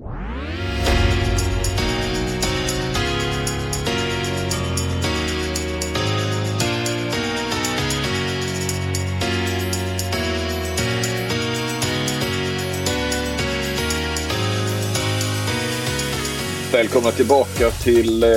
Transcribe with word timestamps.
Yeah. 0.00 0.67
Välkomna 16.78 17.10
tillbaka 17.10 17.70
till 17.70 18.22
eh, 18.22 18.28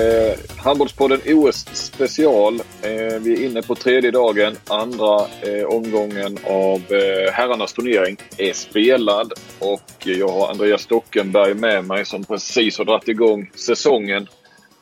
Handbollspodden 0.58 1.20
OS 1.26 1.66
special. 1.74 2.54
Eh, 2.56 3.20
vi 3.22 3.34
är 3.34 3.50
inne 3.50 3.62
på 3.62 3.76
tredje 3.76 4.12
dagen. 4.12 4.56
Andra 4.70 5.16
eh, 5.42 5.66
omgången 5.66 6.38
av 6.48 6.78
eh, 6.78 7.32
herrarnas 7.34 7.74
turnering 7.74 8.18
är 8.38 8.54
spelad 8.54 9.34
och 9.60 10.08
jag 10.08 10.28
har 10.28 10.50
Andreas 10.50 10.82
Stockenberg 10.82 11.54
med 11.54 11.86
mig 11.86 12.06
som 12.06 12.24
precis 12.24 12.78
har 12.78 12.86
dragit 12.86 13.08
igång 13.08 13.52
säsongen 13.56 14.28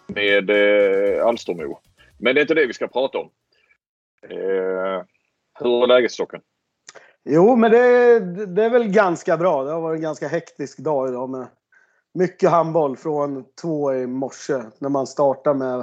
med 0.08 0.50
eh, 0.50 1.26
Alstermo. 1.26 1.80
Men 2.18 2.36
det 2.36 2.40
är 2.40 2.44
inte 2.44 2.54
det 2.54 2.68
vi 2.68 2.74
ska 2.74 2.88
prata 2.88 3.18
om. 3.18 3.30
Eh, 4.30 5.04
hur 5.60 5.84
är 5.84 5.88
läget 5.88 6.12
Stocken? 6.12 6.42
Jo, 7.26 7.56
men 7.56 7.72
det, 7.72 8.20
det 8.46 8.64
är 8.64 8.70
väl 8.70 8.88
ganska 8.88 9.38
bra. 9.38 9.64
Det 9.64 9.72
har 9.72 9.82
varit 9.82 9.98
en 9.98 10.04
ganska 10.04 10.28
hektisk 10.28 10.78
dag 10.78 11.10
idag 11.10 11.30
med 11.30 11.48
mycket 12.14 12.50
handboll 12.50 12.98
från 12.98 13.46
två 13.62 13.94
i 13.94 14.08
morse 14.08 14.62
när 14.80 14.90
man 14.90 15.08
startar 15.08 15.54
med 15.54 15.80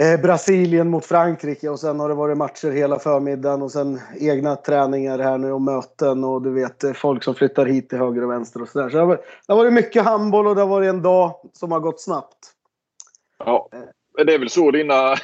eh, 0.00 0.20
Brasilien 0.20 0.90
mot 0.90 1.06
Frankrike 1.06 1.68
och 1.68 1.80
sen 1.80 2.00
har 2.00 2.08
det 2.08 2.14
varit 2.14 2.36
matcher 2.36 2.70
hela 2.70 2.98
förmiddagen 2.98 3.62
och 3.62 3.72
sen 3.72 4.00
egna 4.20 4.56
träningar 4.56 5.18
här 5.18 5.38
nu 5.38 5.52
och 5.52 5.62
möten 5.62 6.24
och 6.24 6.42
du 6.42 6.50
vet 6.50 6.84
eh, 6.84 6.92
folk 6.92 7.24
som 7.24 7.34
flyttar 7.34 7.66
hit 7.66 7.88
till 7.88 7.98
höger 7.98 8.24
och 8.24 8.30
vänster 8.30 8.62
och 8.62 8.68
sådär. 8.68 8.88
Så 8.88 8.96
det 8.96 9.02
har, 9.48 9.56
varit, 9.56 9.72
mycket 9.72 10.04
handboll 10.04 10.46
och 10.46 10.54
det 10.54 10.60
har 10.60 10.68
varit 10.68 10.88
en 10.88 11.02
dag 11.02 11.34
som 11.52 11.72
har 11.72 11.80
gått 11.80 12.00
snabbt. 12.00 12.38
Ja, 13.38 13.68
det 14.26 14.34
är 14.34 14.38
väl 14.38 14.50
så 14.50 14.70
dina... 14.70 14.94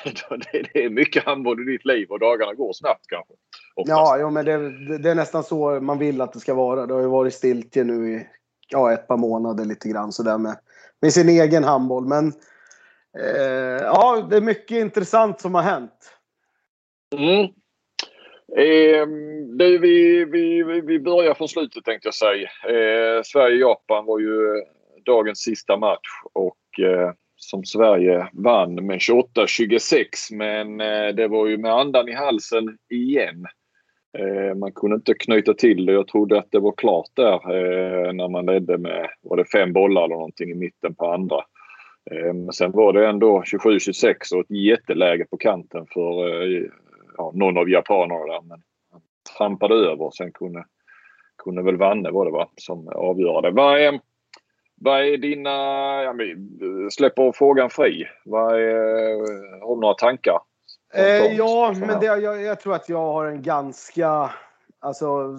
Det 0.73 0.85
är 0.85 0.91
mycket 0.91 1.25
handboll 1.25 1.61
i 1.61 1.73
ditt 1.73 1.85
liv 1.85 2.11
och 2.11 2.19
dagarna 2.19 2.55
går 2.55 2.73
snabbt 2.73 3.07
kanske? 3.07 3.35
Oftast. 3.77 3.99
Ja, 3.99 4.19
jo, 4.21 4.31
men 4.31 4.45
det, 4.45 4.99
det, 4.99 5.11
är 5.11 5.15
nästan 5.15 5.45
så 5.45 5.81
man 5.81 5.99
vill 5.99 6.21
att 6.21 6.33
det 6.33 6.41
ska 6.41 6.55
vara. 6.55 6.87
Det 6.87 6.95
har 6.95 7.01
ju 7.01 7.07
varit 7.07 7.35
stiltje 7.35 7.85
nu 7.85 8.13
i 8.13 8.27
ja, 8.69 8.93
ett 8.93 9.09
par 9.09 9.17
månader 9.17 9.65
lite 9.65 9.89
grann 9.89 10.13
sådär 10.13 10.39
med, 10.39 10.57
med 11.01 11.13
sin 11.13 11.29
egen 11.29 11.65
handboll. 11.65 12.07
Men 12.07 12.29
eh, 13.19 13.83
ja, 13.83 14.27
det 14.31 14.37
är 14.37 14.41
mycket 14.41 14.77
intressant 14.77 15.41
som 15.41 15.55
har 15.55 15.63
hänt. 15.63 16.15
Mm. 17.17 17.45
Eh, 18.57 19.07
det, 19.59 19.79
vi, 19.79 20.25
vi, 20.25 20.63
vi 20.81 21.01
börjar 21.01 21.35
från 21.35 21.49
slutet 21.49 21.85
tänkte 21.85 22.07
jag 22.07 22.15
säga. 22.15 22.49
Eh, 22.69 23.23
Sverige-Japan 23.25 24.07
var 24.07 24.19
ju 24.19 24.65
dagens 25.05 25.39
sista 25.39 25.77
match 25.77 26.09
och 26.33 26.81
eh, 26.81 27.13
som 27.37 27.65
Sverige 27.65 28.29
vann 28.33 28.87
med 28.87 28.99
28-26 28.99 30.05
men 30.33 30.81
eh, 30.81 31.15
det 31.15 31.29
var 31.29 31.47
ju 31.47 31.59
med 31.59 31.73
andan 31.73 32.09
i 32.09 32.15
halsen 32.15 32.79
igen. 32.91 33.47
Eh, 34.19 34.55
man 34.55 34.73
kunde 34.73 34.97
inte 34.97 35.15
knyta 35.15 35.55
till 35.55 35.87
det. 35.87 35.93
Jag 35.93 36.09
trodde 36.09 36.39
att 36.39 36.49
det 36.51 36.59
var 36.59 36.73
klart 36.73 37.11
där 37.15 37.35
eh, 37.35 38.13
när 38.13 38.29
man 38.29 38.47
ledde 38.47 38.79
med 38.79 39.09
var 39.23 39.37
det 39.37 39.45
fem 39.45 39.73
bollar 39.73 40.05
eller 40.05 40.15
någonting 40.15 40.51
i 40.51 40.55
mitten 40.55 40.95
på 40.95 41.13
andra. 41.13 41.37
Eh, 42.11 42.35
men 42.35 42.53
sen 42.53 42.73
var 42.73 42.93
det 42.93 43.09
ändå 43.09 43.41
27-26 43.41 44.35
och 44.35 44.41
ett 44.41 44.51
jätteläge 44.51 45.27
på 45.31 45.37
kanten 45.37 45.87
för 45.93 46.29
ja, 47.17 47.33
någon 47.35 47.59
av 47.59 47.71
japanerna 47.71 48.27
där. 48.27 48.41
Men 48.43 48.63
han 48.93 49.01
trampade 49.39 49.75
över 49.75 50.03
och 50.03 50.15
sen 50.15 50.33
kunde, 50.33 50.65
kunde 51.45 51.63
väl 51.63 51.77
Vanne 51.77 52.11
var 52.11 52.25
det 52.25 52.33
va, 52.33 52.49
som 52.57 52.89
avgörde. 52.89 53.51
Vad 53.51 53.81
är, 53.81 54.01
vad 54.75 55.01
är 55.01 55.17
dina... 55.17 55.51
Ja, 56.03 56.15
släpper 56.91 57.33
frågan 57.33 57.71
fri. 57.71 58.07
Vad 58.25 58.55
är, 58.55 59.61
har 59.61 59.75
du 59.75 59.81
några 59.81 59.95
tankar 59.95 60.39
Eh, 60.95 61.37
ja, 61.37 61.75
men 61.79 62.01
det, 62.01 62.07
jag, 62.07 62.43
jag, 62.43 62.61
tror 62.61 62.75
att 62.75 62.89
jag 62.89 63.13
har 63.13 63.27
en 63.27 63.43
ganska 63.43 64.31
alltså, 64.81 65.37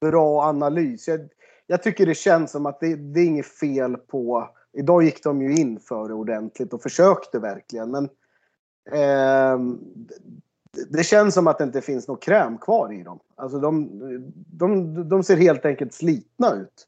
bra 0.00 0.42
analys. 0.42 1.08
Jag, 1.08 1.20
jag 1.66 1.82
tycker 1.82 2.06
det 2.06 2.14
känns 2.14 2.50
som 2.50 2.66
att 2.66 2.80
det, 2.80 2.96
det, 2.96 3.20
är 3.20 3.24
inget 3.24 3.46
fel 3.46 3.96
på... 3.96 4.50
Idag 4.72 5.02
gick 5.02 5.22
de 5.22 5.42
ju 5.42 5.56
in 5.56 5.80
för 5.80 6.08
det 6.08 6.14
ordentligt 6.14 6.72
och 6.72 6.82
försökte 6.82 7.38
verkligen. 7.38 7.90
Men 7.90 8.04
eh, 8.92 9.58
det 10.88 11.04
känns 11.04 11.34
som 11.34 11.46
att 11.46 11.58
det 11.58 11.64
inte 11.64 11.80
finns 11.80 12.08
något 12.08 12.22
kräm 12.22 12.58
kvar 12.58 12.92
i 12.92 13.02
dem. 13.02 13.18
Alltså 13.34 13.58
de, 13.58 13.88
de, 14.34 15.08
de 15.08 15.22
ser 15.22 15.36
helt 15.36 15.64
enkelt 15.64 15.94
slitna 15.94 16.54
ut. 16.54 16.86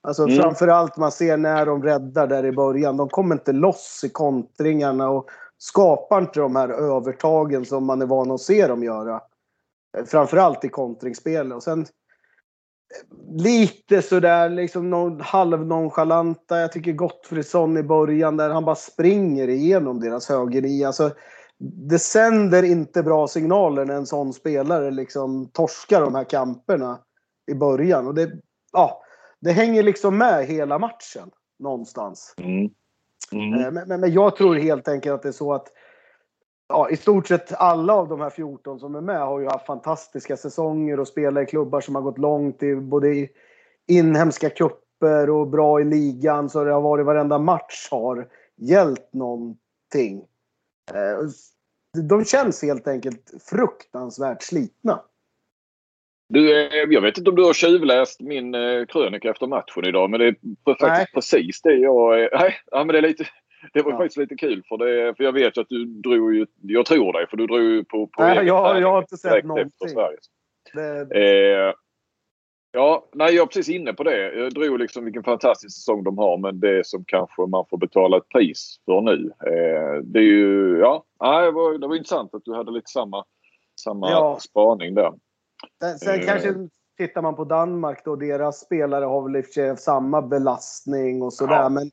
Alltså 0.00 0.22
mm. 0.22 0.36
framförallt 0.36 0.96
man 0.96 1.12
ser 1.12 1.36
när 1.36 1.66
de 1.66 1.82
räddar 1.82 2.26
där 2.26 2.46
i 2.46 2.52
början. 2.52 2.96
De 2.96 3.08
kommer 3.08 3.34
inte 3.34 3.52
loss 3.52 4.02
i 4.04 4.08
kontringarna 4.08 5.08
och 5.10 5.30
skapar 5.58 6.22
inte 6.22 6.40
de 6.40 6.56
här 6.56 6.68
övertagen 6.68 7.64
som 7.64 7.86
man 7.86 8.02
är 8.02 8.06
van 8.06 8.30
att 8.30 8.40
se 8.40 8.66
dem 8.66 8.82
göra. 8.82 9.20
Framförallt 10.06 10.64
i 10.64 10.68
kontringsspel. 10.68 11.52
Och 11.52 11.62
sen 11.62 11.86
lite 13.30 14.02
sådär 14.02 14.48
liksom 14.48 14.90
någon 14.90 15.20
halvnonchalanta. 15.20 16.60
Jag 16.60 16.72
tycker 16.72 16.92
Gottfridsson 16.92 17.76
i 17.76 17.82
början 17.82 18.36
där 18.36 18.50
han 18.50 18.64
bara 18.64 18.76
springer 18.76 19.48
igenom 19.48 20.00
deras 20.00 20.28
högerni. 20.28 20.84
Alltså, 20.84 21.10
det 21.58 21.98
sänder 21.98 22.62
inte 22.62 23.02
bra 23.02 23.28
signaler 23.28 23.84
när 23.84 23.94
en 23.94 24.06
sån 24.06 24.32
spelare 24.32 24.90
liksom 24.90 25.50
torskar 25.52 26.00
de 26.00 26.14
här 26.14 26.24
kamperna 26.24 26.98
i 27.50 27.54
början. 27.54 28.06
Och 28.06 28.14
det, 28.14 28.32
ja, 28.72 29.02
det 29.40 29.52
hänger 29.52 29.82
liksom 29.82 30.18
med 30.18 30.46
hela 30.46 30.78
matchen 30.78 31.30
någonstans. 31.58 32.34
Mm. 32.38 32.70
Mm. 33.32 33.54
Eh, 33.54 33.70
men, 33.70 33.88
men, 33.88 34.00
men, 34.00 34.12
jag 34.12 34.36
tror 34.36 34.54
helt 34.54 34.88
enkelt 34.88 35.14
att 35.14 35.22
det 35.22 35.28
är 35.28 35.32
så 35.32 35.52
att 35.52 35.68
ja, 36.68 36.90
i 36.90 36.96
stort 36.96 37.28
sett 37.28 37.52
alla 37.52 37.94
av 37.94 38.08
de 38.08 38.20
här 38.20 38.30
14 38.30 38.80
som 38.80 38.94
är 38.94 39.00
med 39.00 39.20
har 39.20 39.40
ju 39.40 39.46
haft 39.46 39.66
fantastiska 39.66 40.36
säsonger 40.36 41.00
och 41.00 41.08
spelar 41.08 41.42
i 41.42 41.46
klubbar 41.46 41.80
som 41.80 41.94
har 41.94 42.02
gått 42.02 42.18
långt 42.18 42.62
i 42.62 42.76
både 42.76 43.08
i 43.08 43.30
inhemska 43.86 44.50
kupper 44.50 45.30
och 45.30 45.48
bra 45.48 45.80
i 45.80 45.84
ligan. 45.84 46.50
Så 46.50 46.64
det 46.64 46.72
har 46.72 46.80
varit 46.80 47.06
varenda 47.06 47.38
match 47.38 47.88
har 47.90 48.28
gällt 48.56 49.12
någonting. 49.12 50.24
Eh, 50.94 51.28
de 52.02 52.24
känns 52.24 52.62
helt 52.62 52.88
enkelt 52.88 53.34
fruktansvärt 53.40 54.42
slitna. 54.42 55.00
Du, 56.28 56.66
eh, 56.66 56.84
jag 56.88 57.00
vet 57.00 57.18
inte 57.18 57.30
om 57.30 57.36
du 57.36 57.44
har 57.44 57.52
tjuvläst 57.52 58.20
min 58.20 58.54
eh, 58.54 58.86
krönika 58.86 59.30
efter 59.30 59.46
matchen 59.46 59.86
idag 59.86 60.10
men 60.10 60.20
det 60.20 60.26
är 60.26 60.78
faktiskt 60.80 61.14
precis 61.14 61.62
det 61.62 61.74
jag... 61.74 62.22
Eh, 62.22 62.28
nej, 62.40 62.54
ja, 62.70 62.84
men 62.84 62.88
det, 62.88 62.98
är 62.98 63.02
lite, 63.02 63.24
det 63.72 63.82
var 63.82 63.92
ja. 63.92 63.98
faktiskt 63.98 64.16
lite 64.16 64.34
kul 64.34 64.62
för, 64.68 64.76
det, 64.76 65.14
för 65.16 65.24
jag 65.24 65.32
vet 65.32 65.58
att 65.58 65.68
du 65.68 65.84
drog 65.84 66.34
ju... 66.34 66.46
Jag 66.62 66.86
tror 66.86 67.12
dig 67.12 67.26
för 67.30 67.36
du 67.36 67.46
drog 67.46 67.62
ju 67.62 67.84
på... 67.84 68.06
på 68.06 68.22
nej, 68.22 68.46
jag, 68.46 68.80
jag 68.80 68.90
har 68.90 68.98
inte 68.98 69.16
sett 69.16 69.44
någonting. 69.44 69.88
Det... 70.74 71.18
Eh, 71.20 71.74
ja, 72.72 73.08
nej, 73.12 73.34
jag 73.34 73.42
är 73.42 73.46
precis 73.46 73.68
inne 73.68 73.92
på 73.92 74.04
det. 74.04 74.34
Jag 74.34 74.54
drog 74.54 74.78
liksom 74.78 75.04
vilken 75.04 75.24
fantastisk 75.24 75.76
säsong 75.76 76.04
de 76.04 76.18
har 76.18 76.38
men 76.38 76.60
det 76.60 76.86
som 76.86 77.04
kanske 77.04 77.46
man 77.46 77.64
får 77.70 77.78
betala 77.78 78.16
ett 78.16 78.28
pris 78.28 78.80
för 78.84 79.00
nu. 79.00 79.32
Eh, 79.46 80.02
det 80.02 80.18
är 80.18 80.22
ju... 80.22 80.78
Ja, 80.78 81.04
nej, 81.22 81.44
det, 81.44 81.50
var, 81.50 81.78
det 81.78 81.86
var 81.86 81.96
intressant 81.96 82.34
att 82.34 82.44
du 82.44 82.54
hade 82.54 82.70
lite 82.70 82.90
samma, 82.90 83.24
samma 83.80 84.10
ja. 84.10 84.38
spaning 84.40 84.94
där. 84.94 85.12
Sen, 86.00 86.14
mm. 86.14 86.26
kanske 86.26 86.54
tittar 86.96 87.22
man 87.22 87.36
på 87.36 87.44
Danmark 87.44 88.04
då, 88.04 88.16
deras 88.16 88.60
spelare 88.60 89.04
har 89.04 89.22
väl 89.22 89.36
i 89.36 89.40
och 89.40 89.44
för 89.44 89.52
sig 89.52 89.76
samma 89.76 90.22
belastning 90.22 91.22
och 91.22 91.32
sådär. 91.32 91.62
Ja. 91.62 91.68
Men, 91.68 91.90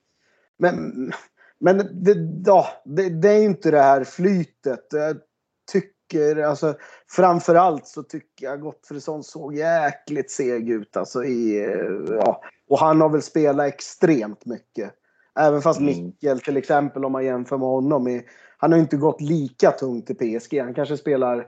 men, 0.58 1.12
men 1.60 1.78
det, 1.78 2.16
ja, 2.46 2.68
det, 2.86 3.10
det 3.10 3.30
är 3.30 3.44
inte 3.44 3.72
det 3.72 3.82
här 3.82 4.04
flytet. 4.04 4.88
Jag 4.92 5.18
tycker, 5.72 6.38
alltså 6.38 6.76
framförallt 7.10 7.88
så 7.88 8.04
tycker 8.04 8.46
jag 8.46 8.62
Gottfridsson 8.62 9.24
såg 9.24 9.56
jäkligt 9.56 10.32
seg 10.32 10.70
ut 10.70 10.98
alltså 10.98 11.24
i, 11.24 11.66
ja, 12.10 12.42
och 12.70 12.80
han 12.80 13.02
har 13.02 13.10
väl 13.10 13.22
spelat 13.22 13.68
extremt 13.68 14.46
mycket. 14.46 14.94
Även 15.40 15.62
fast 15.62 15.80
mm. 15.80 16.06
Mikkel 16.06 16.40
till 16.40 16.58
exempel 16.58 17.06
om 17.06 17.12
man 17.12 17.26
jämför 17.26 17.58
med 17.58 17.68
honom, 17.68 18.08
är, 18.08 18.24
han 18.58 18.72
har 18.72 18.80
inte 18.80 18.98
gått 18.98 19.22
lika 19.22 19.72
tungt 19.72 20.10
i 20.10 20.40
PSG. 20.40 20.60
Han 20.60 20.74
kanske 20.74 20.98
spelar 20.98 21.48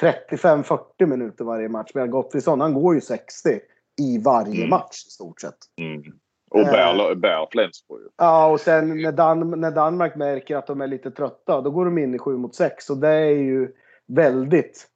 35-40 0.00 1.06
minuter 1.06 1.44
varje 1.44 1.68
match. 1.68 1.90
Medan 1.94 2.10
Gottfridsson, 2.10 2.60
han 2.60 2.74
går 2.74 2.94
ju 2.94 3.00
60 3.00 3.60
i 4.00 4.18
varje 4.18 4.56
mm. 4.56 4.70
match 4.70 5.06
i 5.06 5.10
stort 5.10 5.40
sett. 5.40 5.56
Mm. 5.80 6.02
Och 6.50 6.64
bär, 6.64 7.14
bär 7.14 7.48
Flensburg. 7.50 8.02
Ja, 8.16 8.46
och 8.46 8.60
sen 8.60 9.02
när, 9.02 9.12
Dan 9.12 9.60
när 9.60 9.70
Danmark 9.70 10.16
märker 10.16 10.56
att 10.56 10.66
de 10.66 10.80
är 10.80 10.86
lite 10.86 11.10
trötta, 11.10 11.60
då 11.60 11.70
går 11.70 11.84
de 11.84 11.98
in 11.98 12.14
i 12.14 12.18
7 12.18 12.36
mot 12.36 12.54
6. 12.54 12.90
Och 12.90 12.98
det 12.98 13.08
är 13.08 13.30
ju 13.30 13.72
väldigt... 14.06 14.86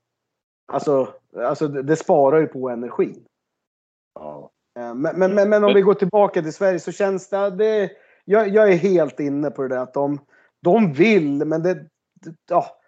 Alltså, 0.72 1.08
alltså 1.36 1.68
det 1.68 1.96
sparar 1.96 2.40
ju 2.40 2.46
på 2.46 2.70
energin. 2.70 3.24
Ja. 4.14 4.50
Eh, 4.78 4.94
men, 4.94 5.18
men, 5.18 5.34
men, 5.34 5.48
men 5.48 5.64
om 5.64 5.74
vi 5.74 5.80
går 5.80 5.94
tillbaka 5.94 6.42
till 6.42 6.52
Sverige 6.52 6.78
så 6.78 6.92
känns 6.92 7.28
det... 7.28 7.50
det 7.50 7.90
jag, 8.24 8.48
jag 8.48 8.72
är 8.72 8.76
helt 8.76 9.20
inne 9.20 9.50
på 9.50 9.62
det 9.62 9.68
där 9.68 9.82
att 9.82 9.94
de, 9.94 10.18
de 10.62 10.92
vill, 10.92 11.44
men 11.44 11.62
det... 11.62 11.86
Ja, 12.50 12.81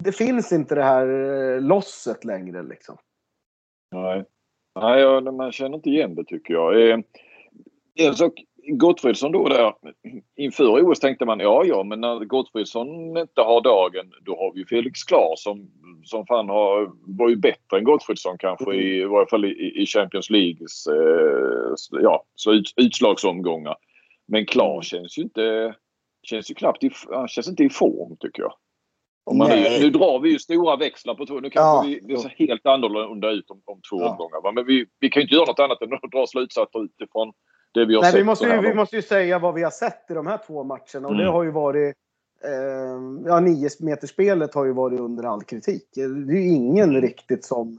det 0.00 0.12
finns 0.12 0.52
inte 0.52 0.74
det 0.74 0.82
här 0.82 1.06
eh, 1.06 1.60
losset 1.60 2.24
längre 2.24 2.62
liksom. 2.62 2.96
Nej. 3.92 4.24
Nej, 4.80 5.20
man 5.20 5.52
känner 5.52 5.76
inte 5.76 5.90
igen 5.90 6.14
det 6.14 6.24
tycker 6.24 6.54
jag. 6.54 6.90
Eh, 6.90 6.98
en 7.94 8.14
sak, 8.14 8.32
Gottfridsson 8.68 9.32
då 9.32 9.48
där. 9.48 9.72
Inför 10.36 10.64
OS 10.64 11.00
tänkte 11.00 11.24
man 11.24 11.40
ja, 11.40 11.64
ja, 11.64 11.82
men 11.82 12.00
när 12.00 12.24
Gottfridsson 12.24 12.88
inte 13.16 13.40
har 13.40 13.60
dagen 13.60 14.12
då 14.20 14.36
har 14.36 14.52
vi 14.54 14.64
Felix 14.64 15.04
Klar 15.04 15.34
som, 15.36 15.70
som 16.04 16.26
fan 16.26 16.48
har, 16.48 16.92
var 17.18 17.28
ju 17.28 17.36
bättre 17.36 17.78
än 17.78 17.84
Gottfridsson 17.84 18.38
kanske 18.38 18.74
i, 18.74 19.00
i 19.00 19.04
varje 19.04 19.26
fall 19.26 19.44
i, 19.44 19.82
i 19.82 19.86
Champions 19.86 20.30
Leagues 20.30 20.86
eh, 20.86 22.00
ja, 22.02 22.24
så 22.34 22.52
ut, 22.52 22.72
utslagsomgångar. 22.76 23.76
Men 24.28 24.46
Klar 24.46 24.82
känns 24.82 25.18
ju 25.18 25.22
inte, 25.22 25.74
känns 26.22 26.50
ju 26.50 26.54
knappt 26.54 26.84
i, 26.84 26.90
känns 27.28 27.48
inte 27.48 27.64
i 27.64 27.70
form 27.70 28.16
tycker 28.20 28.42
jag. 28.42 28.52
Är, 29.30 29.80
nu 29.80 29.90
drar 29.90 30.20
vi 30.20 30.30
ju 30.30 30.38
stora 30.38 30.76
växlar 30.76 31.14
på 31.14 31.26
två. 31.26 31.34
Nu 31.34 31.50
kanske 31.50 31.90
ja. 31.90 31.98
vi, 32.06 32.14
det 32.14 32.20
ser 32.20 32.28
helt 32.28 32.66
annorlunda 32.66 33.30
ut 33.30 33.50
om, 33.50 33.62
om 33.64 33.80
två 33.90 34.00
ja. 34.00 34.10
omgångar. 34.10 34.42
Va? 34.42 34.52
Men 34.52 34.66
vi, 34.66 34.86
vi 35.00 35.10
kan 35.10 35.20
ju 35.20 35.24
inte 35.24 35.34
göra 35.34 35.46
något 35.46 35.58
annat 35.58 35.82
än 35.82 35.92
att 35.92 36.10
dra 36.12 36.26
slutsatser 36.26 36.84
utifrån 36.84 37.32
det 37.74 37.84
vi 37.84 37.94
har 37.94 38.02
Nej, 38.02 38.12
sett. 38.12 38.20
Vi 38.20 38.24
måste, 38.24 38.46
ju, 38.46 38.60
vi 38.60 38.74
måste 38.74 38.96
ju 38.96 39.02
säga 39.02 39.38
vad 39.38 39.54
vi 39.54 39.62
har 39.62 39.70
sett 39.70 40.10
i 40.10 40.14
de 40.14 40.26
här 40.26 40.40
två 40.46 40.64
matcherna. 40.64 41.08
Och 41.08 41.14
mm. 41.14 41.16
det 41.16 41.30
har 41.30 41.42
ju 41.42 41.50
varit... 41.50 41.96
Eh, 42.44 43.26
ja, 43.26 43.40
nio 43.40 43.68
meterspelet 43.80 44.54
har 44.54 44.64
ju 44.64 44.72
varit 44.72 45.00
under 45.00 45.24
all 45.24 45.42
kritik. 45.42 45.88
Det 45.94 46.00
är 46.02 46.08
ju 46.08 46.48
ingen 46.48 46.90
mm. 46.90 47.02
riktigt 47.02 47.44
som, 47.44 47.78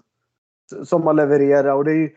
som 0.84 1.04
har 1.04 1.14
levererat. 1.14 1.76
Och 1.76 1.86
det 1.86 1.92
är 1.92 1.96
ju, 1.96 2.10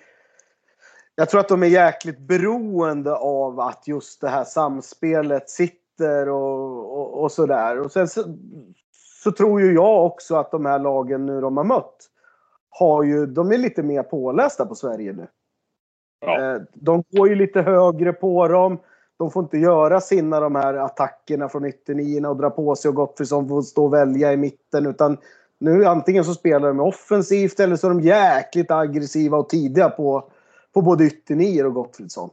jag 1.15 1.31
tror 1.31 1.41
att 1.41 1.49
de 1.49 1.63
är 1.63 1.67
jäkligt 1.67 2.19
beroende 2.19 3.17
av 3.17 3.61
att 3.61 3.89
just 3.89 4.21
det 4.21 4.29
här 4.29 4.45
samspelet 4.45 5.51
sitter 5.51 6.29
och, 6.29 6.99
och, 6.99 7.23
och 7.23 7.33
sådär. 7.33 7.81
Och 7.81 7.93
sen 7.93 8.09
så, 8.09 8.25
så, 9.25 9.32
tror 9.32 9.61
ju 9.61 9.75
jag 9.75 10.06
också 10.06 10.37
att 10.37 10.50
de 10.50 10.67
här 10.67 10.79
lagen 10.79 11.26
nu 11.26 11.41
de 11.41 11.56
har 11.56 11.65
mött 11.65 11.97
har 12.71 13.03
ju, 13.03 13.26
de 13.26 13.53
är 13.53 13.59
lite 13.59 13.82
mer 13.82 14.03
pålästa 14.03 14.67
på 14.67 14.75
Sverige 14.75 15.12
nu. 15.12 15.26
Ja. 16.21 16.55
Eh, 16.55 16.62
de 16.75 17.05
går 17.11 17.29
ju 17.29 17.35
lite 17.35 17.62
högre 17.62 18.12
på 18.12 18.49
dem. 18.49 18.79
De 19.19 19.31
får 19.31 19.43
inte 19.43 19.59
göra 19.59 20.00
sina 20.00 20.41
de 20.41 20.55
här 20.55 20.75
attackerna 20.75 21.49
från 21.49 21.65
ytternierna 21.65 22.31
och 22.31 22.37
dra 22.37 22.50
på 22.50 22.76
sig 22.76 22.88
och 22.88 22.94
Gottfridsson 22.94 23.49
får 23.49 23.62
stå 23.62 23.85
och 23.85 23.94
välja 23.94 24.32
i 24.32 24.37
mitten. 24.37 24.87
Utan 24.87 25.19
nu 25.59 25.85
antingen 25.85 26.25
så 26.25 26.35
spelar 26.35 26.69
de 26.69 26.81
offensivt 26.81 27.61
eller 27.61 27.77
så 27.77 27.87
är 27.87 27.91
de 27.91 28.00
jäkligt 28.00 28.70
aggressiva 28.70 29.38
och 29.38 29.49
tidiga 29.49 29.91
på, 29.91 30.29
på 30.75 30.82
både 30.82 31.05
ytternior 31.05 31.67
och 31.67 31.75
Gottfridsson. 31.75 32.31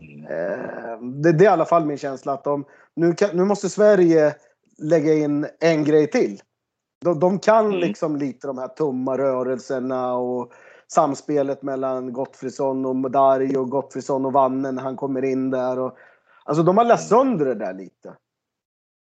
Mm. 0.00 0.26
Eh, 0.26 1.00
det, 1.00 1.32
det, 1.32 1.44
är 1.44 1.50
i 1.50 1.52
alla 1.52 1.64
fall 1.64 1.84
min 1.84 1.98
känsla 1.98 2.32
att 2.32 2.44
de, 2.44 2.64
nu, 2.94 3.14
kan, 3.14 3.36
nu 3.36 3.44
måste 3.44 3.68
Sverige 3.68 4.34
lägga 4.78 5.14
in 5.14 5.46
en 5.60 5.84
grej 5.84 6.10
till. 6.10 6.40
De, 7.00 7.20
de 7.20 7.38
kan 7.38 7.66
mm. 7.66 7.78
liksom 7.78 8.16
lite 8.16 8.46
de 8.46 8.58
här 8.58 8.68
tumma 8.68 9.18
rörelserna 9.18 10.14
och 10.14 10.52
samspelet 10.88 11.62
mellan 11.62 12.12
Gottfridsson 12.12 12.86
och 12.86 13.10
Dario, 13.10 13.64
Gottfridsson 13.64 14.26
och 14.26 14.32
Vanne 14.32 14.72
när 14.72 14.82
han 14.82 14.96
kommer 14.96 15.24
in 15.24 15.50
där. 15.50 15.78
Och, 15.78 15.96
alltså 16.44 16.62
de 16.62 16.78
har 16.78 16.84
läst 16.84 17.12
mm. 17.12 17.20
sönder 17.20 17.44
det 17.44 17.54
där 17.54 17.74
lite. 17.74 18.08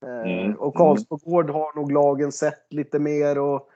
Eh, 0.07 0.33
mm. 0.33 0.55
Och 0.55 0.75
Karlsbogård 0.75 1.51
har 1.51 1.77
nog 1.77 1.93
lagen 1.93 2.33
sett 2.33 2.67
lite 2.71 2.99
mer. 2.99 3.39
Och, 3.39 3.69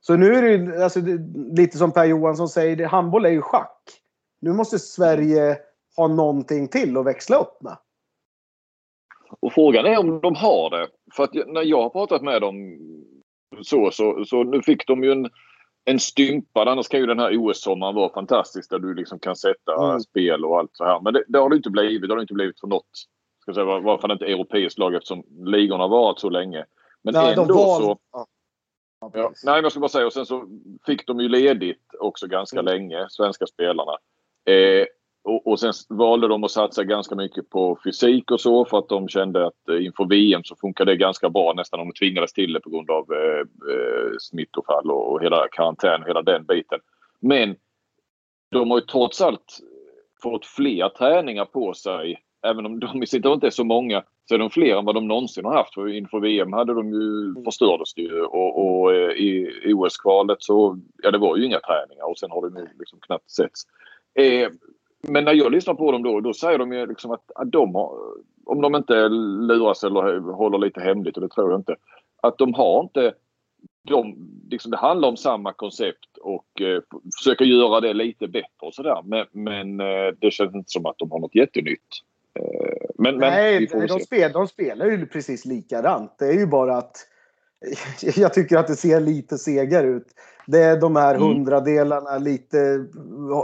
så 0.00 0.16
nu 0.16 0.34
är 0.34 0.58
det, 0.58 0.84
alltså, 0.84 1.00
det 1.00 1.18
lite 1.62 1.78
som 1.78 1.92
Per 1.92 2.04
Johansson 2.04 2.48
säger, 2.48 2.76
det, 2.76 2.86
handboll 2.86 3.24
är 3.24 3.30
ju 3.30 3.42
schack. 3.42 4.00
Nu 4.40 4.52
måste 4.52 4.78
Sverige 4.78 5.58
ha 5.96 6.08
någonting 6.08 6.68
till 6.68 6.96
att 6.96 7.06
växla 7.06 7.36
upp 7.36 7.62
med. 7.62 7.76
Och 9.40 9.52
frågan 9.52 9.86
är 9.86 9.98
om 9.98 10.20
de 10.20 10.34
har 10.34 10.70
det. 10.70 10.88
För 11.16 11.24
att 11.24 11.34
när 11.46 11.62
jag 11.62 11.82
har 11.82 11.90
pratat 11.90 12.22
med 12.22 12.40
dem 12.40 12.78
så, 13.62 13.90
så, 13.90 14.24
så 14.24 14.44
nu 14.44 14.62
fick 14.62 14.86
de 14.86 15.04
ju 15.04 15.12
en 15.12 15.30
en 15.84 16.00
stympad. 16.00 16.68
Annars 16.68 16.88
kan 16.88 17.00
ju 17.00 17.06
den 17.06 17.18
här 17.18 17.36
OS-sommaren 17.36 17.94
vara 17.94 18.12
fantastisk 18.12 18.70
där 18.70 18.78
du 18.78 18.94
liksom 18.94 19.18
kan 19.18 19.36
sätta 19.36 19.84
mm. 19.84 20.00
spel 20.00 20.44
och 20.44 20.58
allt 20.58 20.70
så 20.72 20.84
här. 20.84 21.00
Men 21.00 21.12
det, 21.12 21.24
det, 21.28 21.38
har 21.38 21.50
det 21.50 21.56
inte 21.56 21.70
blivit. 21.70 22.02
Det 22.02 22.12
har 22.12 22.16
det 22.16 22.22
inte 22.22 22.34
blivit 22.34 22.60
för 22.60 22.68
något. 22.68 22.90
Ska 23.42 23.54
säga, 23.54 23.64
varje 23.64 24.00
fall 24.00 24.10
inte 24.10 24.24
europeiskt 24.24 24.78
lag 24.78 24.94
eftersom 24.94 25.24
ligorna 25.44 25.84
har 25.84 25.88
varit 25.88 26.18
så 26.18 26.30
länge. 26.30 26.64
Men 27.02 27.14
nej, 27.14 27.34
ändå 27.38 27.54
var... 27.54 27.80
så... 27.80 27.98
Ja. 28.12 28.26
Ja, 29.12 29.32
nej, 29.44 29.62
jag 29.62 29.70
ska 29.72 29.80
bara 29.80 29.88
säga 29.88 30.06
och 30.06 30.12
sen 30.12 30.26
så 30.26 30.48
fick 30.86 31.06
de 31.06 31.20
ju 31.20 31.28
ledigt 31.28 31.94
också 32.00 32.26
ganska 32.26 32.60
mm. 32.60 32.74
länge, 32.74 33.06
svenska 33.10 33.46
spelarna. 33.46 33.92
Eh, 34.44 34.86
och, 35.24 35.46
och 35.46 35.60
sen 35.60 35.72
valde 35.88 36.28
de 36.28 36.44
att 36.44 36.50
satsa 36.50 36.84
ganska 36.84 37.14
mycket 37.14 37.50
på 37.50 37.78
fysik 37.84 38.30
och 38.30 38.40
så 38.40 38.64
för 38.64 38.78
att 38.78 38.88
de 38.88 39.08
kände 39.08 39.46
att 39.46 39.68
eh, 39.68 39.84
inför 39.84 40.04
VM 40.04 40.44
så 40.44 40.56
funkar 40.56 40.84
det 40.84 40.96
ganska 40.96 41.30
bra 41.30 41.52
nästan 41.56 41.80
om 41.80 41.88
de 41.88 41.94
tvingades 41.94 42.32
till 42.32 42.52
det 42.52 42.60
på 42.60 42.70
grund 42.70 42.90
av 42.90 43.12
eh, 43.12 43.40
eh 43.40 44.10
smittofall 44.20 44.90
och, 44.90 45.12
och 45.12 45.22
hela 45.22 45.48
karantän 45.52 46.02
och 46.02 46.08
hela 46.08 46.22
den 46.22 46.44
biten. 46.44 46.78
Men 47.20 47.56
de 48.50 48.70
har 48.70 48.78
ju 48.78 48.84
trots 48.84 49.20
allt 49.20 49.58
fått 50.22 50.46
fler 50.46 50.88
träningar 50.88 51.44
på 51.44 51.74
sig. 51.74 52.22
Även 52.46 52.66
om 52.66 52.80
de 52.80 53.02
i 53.02 53.06
sitt 53.06 53.24
inte 53.24 53.46
är 53.46 53.50
så 53.50 53.64
många 53.64 54.02
så 54.28 54.34
är 54.34 54.38
de 54.38 54.50
fler 54.50 54.78
än 54.78 54.84
vad 54.84 54.94
de 54.94 55.08
någonsin 55.08 55.44
har 55.44 55.56
haft. 55.56 55.74
För 55.74 55.88
inför 55.88 56.20
VM 56.20 56.52
hade 56.52 56.74
de 56.74 56.92
ju 56.92 57.34
förstördes 57.44 57.94
det 57.94 58.02
ju 58.02 58.22
och, 58.22 58.66
och 58.66 58.94
eh, 58.94 59.10
i 59.10 59.72
OS-kvalet 59.74 60.42
så 60.42 60.78
ja 61.02 61.10
det 61.10 61.18
var 61.18 61.36
ju 61.36 61.44
inga 61.44 61.60
träningar 61.60 62.10
och 62.10 62.18
sen 62.18 62.30
har 62.30 62.50
det 62.50 62.60
ju 62.60 62.68
liksom 62.78 62.98
knappt 63.00 63.30
setts. 63.30 63.62
Eh, 64.14 64.48
men 65.08 65.24
när 65.24 65.32
jag 65.32 65.52
lyssnar 65.52 65.74
på 65.74 65.92
dem 65.92 66.02
då, 66.02 66.20
då 66.20 66.34
säger 66.34 66.58
de 66.58 66.72
ju 66.72 66.86
liksom 66.86 67.10
att, 67.10 67.30
att 67.34 67.52
de 67.52 67.74
har, 67.74 67.98
om 68.44 68.60
de 68.60 68.74
inte 68.74 69.08
luras 69.48 69.84
eller 69.84 70.32
håller 70.32 70.58
lite 70.58 70.80
hemligt, 70.80 71.16
och 71.16 71.22
det 71.22 71.28
tror 71.28 71.50
jag 71.50 71.60
inte, 71.60 71.76
att 72.22 72.38
de 72.38 72.54
har 72.54 72.80
inte 72.80 73.14
de, 73.88 74.16
liksom 74.50 74.70
det 74.70 74.76
handlar 74.76 75.08
om 75.08 75.16
samma 75.16 75.52
koncept 75.52 76.16
och 76.20 76.60
eh, 76.60 76.82
försöka 77.18 77.44
göra 77.44 77.80
det 77.80 77.92
lite 77.92 78.28
bättre 78.28 78.66
och 78.66 78.74
sådär. 78.74 79.02
Men, 79.04 79.26
men 79.32 79.80
eh, 79.80 80.14
det 80.18 80.30
känns 80.30 80.54
inte 80.54 80.70
som 80.70 80.86
att 80.86 80.98
de 80.98 81.10
har 81.10 81.18
något 81.18 81.34
jättenytt. 81.34 81.80
Eh, 82.38 82.90
men, 82.98 83.16
Nej, 83.16 83.68
men 83.72 83.86
de, 83.86 84.00
spel, 84.00 84.32
de 84.32 84.48
spelar 84.48 84.86
ju 84.86 85.06
precis 85.06 85.44
likadant. 85.44 86.18
Det 86.18 86.24
är 86.24 86.38
ju 86.38 86.46
bara 86.46 86.76
att 86.76 86.96
jag 88.16 88.34
tycker 88.34 88.56
att 88.56 88.66
det 88.66 88.76
ser 88.76 89.00
lite 89.00 89.38
segare 89.38 89.86
ut. 89.86 90.06
Det 90.46 90.62
är 90.62 90.80
de 90.80 90.96
här 90.96 91.14
mm. 91.14 91.28
hundradelarna, 91.28 92.18
lite, 92.18 92.86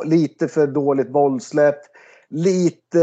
lite 0.04 0.48
för 0.48 0.66
dåligt 0.66 1.12
bollsläpp. 1.12 1.80
Lite, 2.28 3.00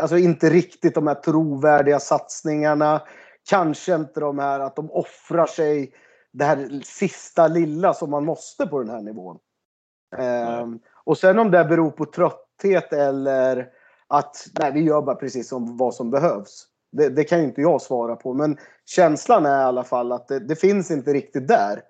alltså 0.00 0.18
inte 0.18 0.50
riktigt 0.50 0.94
de 0.94 1.06
här 1.06 1.14
trovärdiga 1.14 2.00
satsningarna. 2.00 3.02
Kanske 3.50 3.94
inte 3.94 4.20
de 4.20 4.38
här 4.38 4.60
att 4.60 4.76
de 4.76 4.90
offrar 4.90 5.46
sig 5.46 5.92
det 6.32 6.44
här 6.44 6.80
sista 6.84 7.48
lilla 7.48 7.94
som 7.94 8.10
man 8.10 8.24
måste 8.24 8.66
på 8.66 8.78
den 8.78 8.90
här 8.90 9.00
nivån. 9.00 9.38
Mm. 10.18 10.78
och 11.04 11.18
sen 11.18 11.38
om 11.38 11.50
det 11.50 11.64
beror 11.64 11.90
på 11.90 12.04
trötthet 12.04 12.92
eller 12.92 13.68
att 14.08 14.46
nej, 14.60 14.72
vi 14.72 14.80
gör 14.80 15.02
bara 15.02 15.16
precis 15.16 15.48
som 15.48 15.76
vad 15.76 15.94
som 15.94 16.10
behövs. 16.10 16.66
Det, 16.92 17.08
det, 17.08 17.24
kan 17.24 17.38
ju 17.38 17.44
inte 17.44 17.60
jag 17.60 17.82
svara 17.82 18.16
på. 18.16 18.34
Men 18.34 18.56
känslan 18.86 19.46
är 19.46 19.60
i 19.60 19.64
alla 19.64 19.84
fall 19.84 20.12
att 20.12 20.28
det, 20.28 20.38
det 20.38 20.56
finns 20.56 20.90
inte 20.90 21.12
riktigt 21.12 21.48
där. 21.48 21.82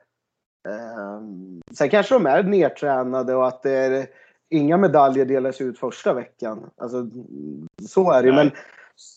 Eh, 0.68 1.20
sen 1.76 1.88
kanske 1.88 2.14
de 2.14 2.26
är 2.26 2.42
nedtränade 2.42 3.34
och 3.34 3.48
att 3.48 3.62
det 3.62 3.72
är, 3.72 4.06
inga 4.52 4.76
medaljer 4.76 5.24
delas 5.24 5.60
ut 5.60 5.78
första 5.78 6.14
veckan. 6.14 6.70
Alltså, 6.76 7.10
så 7.88 8.12
är 8.12 8.22
det 8.22 8.28
ju. 8.28 8.34
Men 8.34 8.50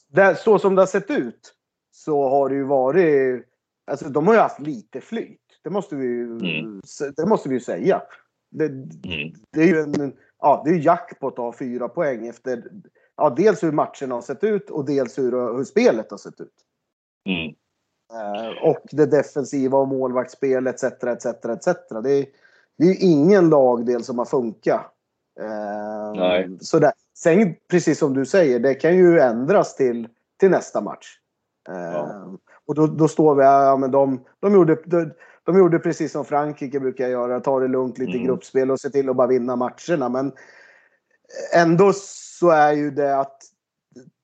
det, 0.07 0.35
så 0.35 0.59
som 0.59 0.75
det 0.75 0.81
har 0.81 0.87
sett 0.87 1.11
ut 1.11 1.53
så 1.91 2.29
har 2.29 2.49
det 2.49 2.55
ju 2.55 2.63
varit... 2.63 3.45
Alltså, 3.91 4.09
de 4.09 4.27
har 4.27 4.33
ju 4.33 4.39
haft 4.39 4.59
lite 4.59 5.01
flyt. 5.01 5.39
Det 5.63 5.69
måste 5.69 5.95
vi, 5.95 6.21
mm. 6.21 6.81
det 7.17 7.25
måste 7.25 7.49
vi 7.49 7.55
ju 7.55 7.61
säga. 7.61 8.01
Det, 8.51 8.65
mm. 8.65 9.33
det 9.51 9.61
är 9.61 9.67
ju 9.67 9.79
en, 9.79 10.13
ja, 10.39 10.61
det 10.65 10.71
är 10.71 10.79
jackpot 10.79 11.33
att 11.33 11.37
ha 11.37 11.53
fyra 11.53 11.89
poäng 11.89 12.27
efter 12.27 12.71
ja, 13.17 13.29
dels 13.29 13.63
hur 13.63 13.71
matcherna 13.71 14.15
har 14.15 14.21
sett 14.21 14.43
ut 14.43 14.69
och 14.69 14.85
dels 14.85 15.17
hur, 15.17 15.57
hur 15.57 15.63
spelet 15.63 16.11
har 16.11 16.17
sett 16.17 16.41
ut. 16.41 16.53
Mm. 17.29 17.55
Eh, 18.13 18.69
och 18.69 18.83
det 18.91 19.05
defensiva 19.05 19.77
och 19.77 19.87
målvaktsspel 19.87 20.67
etc. 20.67 20.83
etc, 20.83 21.25
etc. 21.25 21.67
Det 22.03 22.11
är, 22.11 22.25
det 22.77 22.85
är 22.85 22.95
ingen 22.99 23.49
lagdel 23.49 24.03
som 24.03 24.17
har 24.17 24.25
funkat. 24.25 24.81
Eh, 25.39 26.13
Nej. 26.15 26.57
Så 26.59 26.79
där. 26.79 26.91
Sen 27.17 27.55
precis 27.69 27.99
som 27.99 28.13
du 28.13 28.25
säger, 28.25 28.59
det 28.59 28.73
kan 28.73 28.95
ju 28.95 29.19
ändras 29.19 29.75
till, 29.75 30.07
till 30.39 30.49
nästa 30.49 30.81
match. 30.81 31.07
Eh, 31.69 31.75
ja. 31.75 32.37
Och 32.65 32.75
då, 32.75 32.87
då 32.87 33.07
står 33.07 33.35
vi, 33.35 33.43
ja 33.43 33.77
men 33.77 33.91
de, 33.91 34.23
de, 34.39 34.53
gjorde, 34.53 34.77
de, 34.85 35.11
de 35.43 35.57
gjorde 35.57 35.79
precis 35.79 36.11
som 36.11 36.25
Frankrike 36.25 36.79
brukar 36.79 37.07
göra, 37.07 37.39
ta 37.39 37.59
det 37.59 37.67
lugnt 37.67 37.97
lite 37.97 38.11
mm. 38.11 38.25
gruppspel 38.25 38.71
och 38.71 38.79
se 38.79 38.89
till 38.89 39.09
att 39.09 39.15
bara 39.15 39.27
vinna 39.27 39.55
matcherna. 39.55 40.09
Men 40.09 40.31
ändå 41.53 41.93
så 42.39 42.49
är 42.49 42.73
ju 42.73 42.91
det 42.91 43.19
att 43.19 43.37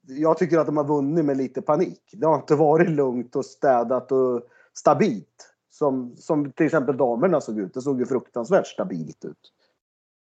jag 0.08 0.38
tycker 0.38 0.58
att 0.58 0.66
de 0.66 0.78
har 0.78 0.84
vunnit 0.84 1.26
med 1.26 1.38
lite 1.38 1.62
panik. 1.62 2.02
Det 2.12 2.28
har 2.28 2.36
inte 2.36 2.56
varit 2.56 2.90
lugnt 2.90 3.36
och 3.36 3.46
städat 3.46 4.12
och 4.12 4.42
stabilt. 4.74 5.48
Som, 5.70 6.16
som 6.18 6.52
till 6.52 6.66
exempel 6.66 6.98
damerna 6.98 7.42
såg 7.42 7.60
ut. 7.60 7.74
Det 7.74 7.82
såg 7.82 8.00
ju 8.00 8.06
fruktansvärt 8.06 8.68
stabilt 8.68 9.26
ut. 9.26 9.54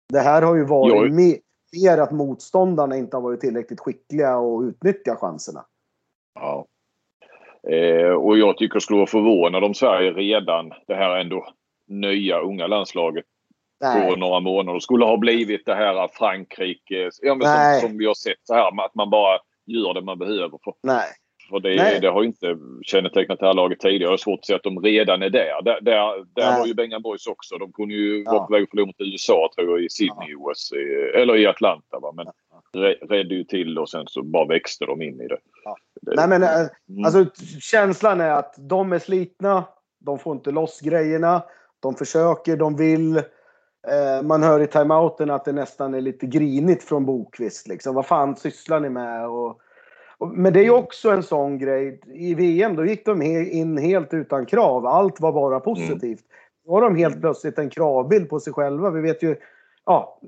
Det 0.10 0.20
här 0.20 0.42
har 0.42 0.56
ju 0.56 0.66
varit 0.66 1.14
mer, 1.14 1.38
mer 1.84 1.98
att 1.98 2.12
motståndarna 2.12 2.98
inte 2.98 3.18
har 3.18 3.22
varit 3.22 3.42
tillräckligt 3.42 3.80
skickliga 3.80 4.38
och 4.38 4.62
utnyttja 4.62 5.16
chanserna. 5.16 5.66
Ja. 6.34 6.66
Eh, 7.70 8.12
och 8.12 8.38
jag 8.38 8.58
tycker 8.58 8.76
jag 8.76 8.84
skulle 8.84 8.98
vara 8.98 9.08
förvånad 9.08 9.64
om 9.64 9.74
Sverige 9.74 10.12
redan, 10.12 10.74
det 10.88 10.96
här 10.96 11.20
ändå 11.20 11.48
nya 11.88 12.40
unga 12.40 12.68
landslaget, 12.68 13.26
Nej. 13.82 14.10
på 14.10 14.16
några 14.16 14.40
månader. 14.40 14.80
skulle 14.80 15.06
ha 15.06 15.18
blivit 15.18 15.66
det 15.66 15.76
här 15.76 16.10
Frankrike, 16.14 17.10
ja, 17.22 17.36
men 17.36 17.48
som, 17.48 17.90
som 17.90 17.98
vi 17.98 18.06
har 18.06 18.14
sett 18.14 18.40
så 18.44 18.54
här 18.54 18.86
att 18.86 18.96
man 18.96 19.10
bara 19.10 19.40
gör 19.66 19.94
det 19.94 20.02
man 20.02 20.20
behöver. 20.20 20.60
För, 20.64 20.74
Nej. 20.84 21.08
För 21.50 21.60
det, 21.60 22.00
det 22.00 22.10
har 22.10 22.22
ju 22.22 22.28
inte 22.28 22.58
kännetecknat 22.82 23.40
det 23.40 23.46
här 23.46 23.54
laget 23.54 23.80
tidigare. 23.80 24.04
Jag 24.04 24.10
har 24.10 24.18
svårt 24.18 24.40
att 24.40 24.46
se 24.46 24.54
att 24.54 24.64
de 24.64 24.80
redan 24.80 25.22
är 25.22 25.30
där. 25.30 25.62
Där, 25.64 25.82
där, 25.82 26.26
där 26.36 26.60
var 26.60 26.68
ju 26.68 26.74
Bengan 26.74 27.02
Boys 27.02 27.28
också. 27.28 27.58
De 27.58 27.72
kunde 27.72 27.96
ju 27.96 28.24
ja. 28.24 28.32
vara 28.32 28.46
på 28.46 28.54
väg 28.54 28.64
att 28.64 28.70
förlora 28.70 28.86
mot 28.86 28.96
USA 29.00 29.50
tror 29.56 29.70
jag 29.70 29.86
i 29.86 29.90
Sydney-OS. 29.90 30.70
Ja. 30.72 31.20
Eller 31.22 31.38
i 31.38 31.48
Atlanta. 31.48 32.00
Va? 32.00 32.12
Men 32.16 32.26
ja. 32.74 32.96
redde 33.10 33.36
ju 33.36 33.44
till 33.44 33.80
och 33.80 33.90
sen 33.90 34.06
så 34.08 34.24
bara 34.24 34.46
växte 34.46 34.86
de 34.86 35.02
in 35.02 35.22
i 35.22 35.28
det. 35.28 35.38
Ja. 35.64 35.78
det 36.02 36.16
Nej 36.16 36.28
men 36.28 36.44
eh, 36.44 36.50
mm. 36.90 37.06
alltså 37.06 37.26
känslan 37.62 38.22
är 38.22 38.32
att 38.32 38.56
de 38.58 38.94
är 38.94 39.00
slitna. 39.00 39.64
De 40.00 40.20
får 40.20 40.34
inte 40.34 40.52
loss 40.52 40.82
grejerna. 40.82 41.44
De 41.80 41.96
försöker, 41.96 42.58
de 42.58 42.76
vill. 42.76 43.22
Eh, 43.88 44.24
man 44.24 44.44
hör 44.44 44.60
i 44.60 44.68
timeouten 44.68 45.32
att 45.32 45.46
det 45.46 45.54
nästan 45.54 45.94
är 45.94 46.02
lite 46.02 46.26
grinigt 46.26 46.84
från 46.84 47.06
Bokvist. 47.06 47.68
Liksom. 47.68 47.96
Vad 47.96 48.06
fan 48.06 48.36
sysslar 48.36 48.80
ni 48.80 48.90
med? 48.90 49.28
Och, 49.28 49.62
men 50.20 50.54
det 50.54 50.60
är 50.60 50.64
ju 50.64 50.70
mm. 50.70 50.84
också 50.84 51.10
en 51.10 51.24
sån 51.24 51.58
grej. 51.58 52.02
I 52.14 52.36
VM 52.36 52.76
då 52.76 52.86
gick 52.86 53.06
de 53.06 53.22
in 53.22 53.78
helt 53.78 54.14
utan 54.14 54.46
krav. 54.46 54.86
Allt 54.86 55.20
var 55.20 55.32
bara 55.32 55.60
positivt. 55.60 56.24
Då 56.66 56.74
har 56.74 56.82
de 56.82 56.96
helt 56.96 57.14
mm. 57.14 57.22
plötsligt 57.22 57.60
en 57.60 57.70
kravbild 57.70 58.30
på 58.30 58.40
sig 58.40 58.54
själva. 58.54 58.90
Vi 58.90 59.02
vet 59.02 59.24
ju, 59.24 59.36
ja, 59.86 60.20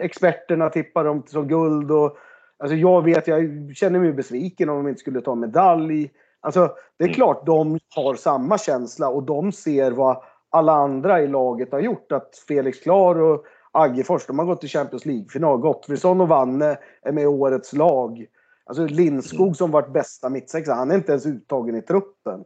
experterna 0.00 0.70
tippar 0.70 1.04
dem 1.04 1.22
som 1.26 1.48
guld 1.48 1.90
och 1.90 2.16
alltså 2.58 2.76
jag 2.76 3.04
vet, 3.04 3.26
jag 3.26 3.70
känner 3.74 3.98
mig 3.98 4.12
besviken 4.12 4.68
om 4.68 4.76
de 4.76 4.88
inte 4.88 5.00
skulle 5.00 5.20
ta 5.20 5.34
medalj. 5.34 6.10
Alltså 6.40 6.76
det 6.96 7.04
är 7.04 7.08
mm. 7.08 7.14
klart 7.14 7.46
de 7.46 7.78
har 7.94 8.14
samma 8.14 8.58
känsla 8.58 9.08
och 9.08 9.22
de 9.22 9.52
ser 9.52 9.90
vad 9.90 10.22
alla 10.52 10.72
andra 10.72 11.22
i 11.22 11.28
laget 11.28 11.72
har 11.72 11.80
gjort. 11.80 12.12
Att 12.12 12.36
Felix 12.48 12.80
Klar 12.80 13.20
och 13.20 13.44
Aggefors, 13.70 14.26
de 14.26 14.38
har 14.38 14.46
gått 14.46 14.60
till 14.60 14.68
Champions 14.68 15.06
League-final. 15.06 15.58
Gottfridsson 15.58 16.20
och 16.20 16.28
Vanne 16.28 16.78
är 17.02 17.12
med 17.12 17.24
i 17.24 17.26
årets 17.26 17.72
lag. 17.72 18.26
Alltså 18.64 18.86
Lindskog 18.86 19.56
som 19.56 19.70
varit 19.70 19.92
bästa 19.92 20.28
mittsexa, 20.28 20.74
han 20.74 20.90
är 20.90 20.94
inte 20.94 21.12
ens 21.12 21.26
uttagen 21.26 21.76
i 21.76 21.82
truppen. 21.82 22.44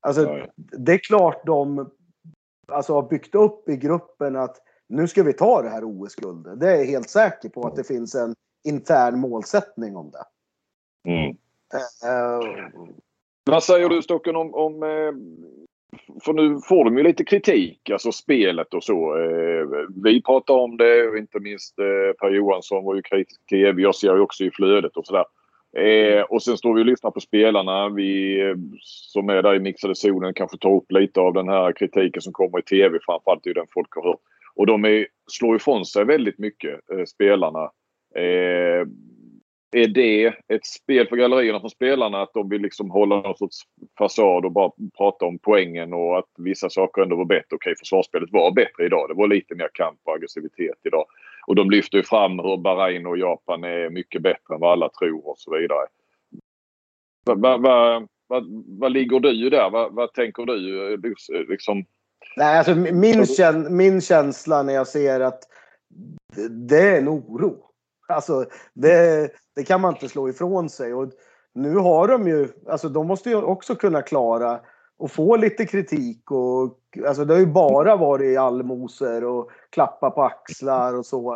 Alltså, 0.00 0.46
det 0.56 0.92
är 0.92 0.98
klart 0.98 1.46
de 1.46 1.90
alltså, 2.72 2.94
har 2.94 3.02
byggt 3.02 3.34
upp 3.34 3.68
i 3.68 3.76
gruppen 3.76 4.36
att 4.36 4.56
nu 4.88 5.08
ska 5.08 5.22
vi 5.22 5.32
ta 5.32 5.62
det 5.62 5.68
här 5.68 5.84
OS-guldet. 5.84 6.60
Det 6.60 6.72
är 6.72 6.76
jag 6.76 6.84
helt 6.84 7.10
säker 7.10 7.48
på 7.48 7.66
att 7.66 7.76
det 7.76 7.84
finns 7.84 8.14
en 8.14 8.34
intern 8.64 9.18
målsättning 9.18 9.96
om 9.96 10.10
det. 10.10 10.24
Mm. 11.10 11.36
Uh, 12.04 12.78
Vad 13.44 13.62
säger 13.62 13.88
du 13.88 14.02
Stocken 14.02 14.36
om, 14.36 14.54
om 14.54 14.82
eh, 14.82 15.12
för 16.24 16.32
nu 16.32 16.60
får 16.68 16.84
de 16.84 16.98
ju 16.98 17.04
lite 17.04 17.24
kritik, 17.24 17.90
alltså 17.90 18.12
spelet 18.12 18.74
och 18.74 18.84
så. 18.84 19.18
Eh, 19.18 19.66
vi 20.04 20.22
pratar 20.22 20.54
om 20.54 20.76
det, 20.76 21.18
inte 21.18 21.40
minst 21.40 21.78
eh, 21.78 22.12
Per 22.20 22.30
Johansson 22.30 22.84
var 22.84 22.94
ju 22.94 23.02
kritisk 23.02 23.46
till 23.46 23.58
TV. 23.58 23.82
Jag 23.82 23.94
ser 23.94 24.14
ju 24.14 24.20
också 24.20 24.44
i 24.44 24.50
flödet 24.50 24.96
och 24.96 25.06
sådär. 25.06 25.24
Eh, 25.76 26.22
och 26.22 26.42
sen 26.42 26.56
står 26.56 26.74
vi 26.74 26.82
och 26.82 26.86
lyssnar 26.86 27.10
på 27.10 27.20
spelarna. 27.20 27.88
Vi 27.88 28.40
som 28.80 29.28
är 29.28 29.42
där 29.42 29.54
i 29.54 29.60
mixade 29.60 29.94
zonen 29.94 30.34
kanske 30.34 30.58
tar 30.58 30.76
upp 30.76 30.92
lite 30.92 31.20
av 31.20 31.32
den 31.32 31.48
här 31.48 31.72
kritiken 31.72 32.22
som 32.22 32.32
kommer 32.32 32.58
i 32.58 32.62
TV. 32.62 32.98
Framförallt 33.06 33.44
det 33.44 33.50
är 33.50 33.54
den 33.54 33.66
folk 33.74 33.94
har 33.94 34.02
hört. 34.02 34.20
Och 34.54 34.66
de 34.66 34.84
är, 34.84 35.06
slår 35.26 35.56
ifrån 35.56 35.84
sig 35.84 36.04
väldigt 36.04 36.38
mycket, 36.38 36.80
spelarna. 37.06 37.70
Är 39.72 39.88
det 39.88 40.26
ett 40.26 40.66
spel 40.66 41.06
för 41.08 41.16
gallerierna 41.16 41.60
från 41.60 41.70
spelarna 41.70 42.22
att 42.22 42.34
de 42.34 42.48
vill 42.48 42.62
liksom 42.62 42.90
hålla 42.90 43.20
någon 43.20 43.36
sorts 43.36 43.58
fasad 43.98 44.44
och 44.44 44.52
bara 44.52 44.70
prata 44.96 45.24
om 45.24 45.38
poängen 45.38 45.92
och 45.92 46.18
att 46.18 46.28
vissa 46.38 46.70
saker 46.70 47.02
ändå 47.02 47.16
var 47.16 47.24
bättre. 47.24 47.56
Okej, 47.56 47.74
försvarsspelet 47.78 48.28
var 48.32 48.50
bättre 48.50 48.86
idag. 48.86 49.08
Det 49.08 49.14
var 49.14 49.28
lite 49.28 49.54
mer 49.54 49.68
kamp 49.72 50.00
och 50.04 50.14
aggressivitet 50.14 50.78
idag. 50.84 51.04
Och 51.46 51.54
de 51.54 51.70
lyfter 51.70 51.98
ju 51.98 52.04
fram 52.04 52.38
hur 52.38 52.56
Bahrain 52.56 53.06
och 53.06 53.18
Japan 53.18 53.64
är 53.64 53.90
mycket 53.90 54.22
bättre 54.22 54.54
än 54.54 54.60
vad 54.60 54.72
alla 54.72 54.88
tror 54.88 55.28
och 55.28 55.38
så 55.38 55.56
vidare. 55.56 55.86
Vad 57.24 57.40
va, 57.40 57.58
va, 58.28 58.42
va, 58.66 58.88
ligger 58.88 59.20
du 59.20 59.50
där? 59.50 59.70
Vad 59.90 60.12
tänker 60.12 60.46
du? 60.46 60.96
Liksom... 61.48 61.84
Nej, 62.36 62.58
alltså 62.58 62.74
min, 62.74 63.24
min 63.76 64.00
känsla 64.00 64.62
när 64.62 64.72
jag 64.72 64.86
ser 64.86 65.20
att 65.20 65.42
det 66.50 66.80
är 66.80 66.98
en 66.98 67.08
oro. 67.08 67.62
Alltså, 68.08 68.44
det, 68.74 69.30
det 69.54 69.64
kan 69.64 69.80
man 69.80 69.94
inte 69.94 70.08
slå 70.08 70.28
ifrån 70.28 70.70
sig. 70.70 70.94
Och 70.94 71.12
nu 71.54 71.74
har 71.76 72.08
de 72.08 72.28
ju, 72.28 72.48
alltså 72.68 72.88
de 72.88 73.06
måste 73.06 73.30
ju 73.30 73.36
också 73.36 73.74
kunna 73.74 74.02
klara 74.02 74.60
och 74.98 75.10
få 75.10 75.36
lite 75.36 75.66
kritik. 75.66 76.30
Och, 76.30 76.78
alltså 77.06 77.24
det 77.24 77.34
har 77.34 77.40
ju 77.40 77.46
bara 77.46 77.96
varit 77.96 78.38
allmosor 78.38 79.24
och 79.24 79.50
klappa 79.70 80.10
på 80.10 80.22
axlar 80.22 80.94
och 80.94 81.06
så. 81.06 81.34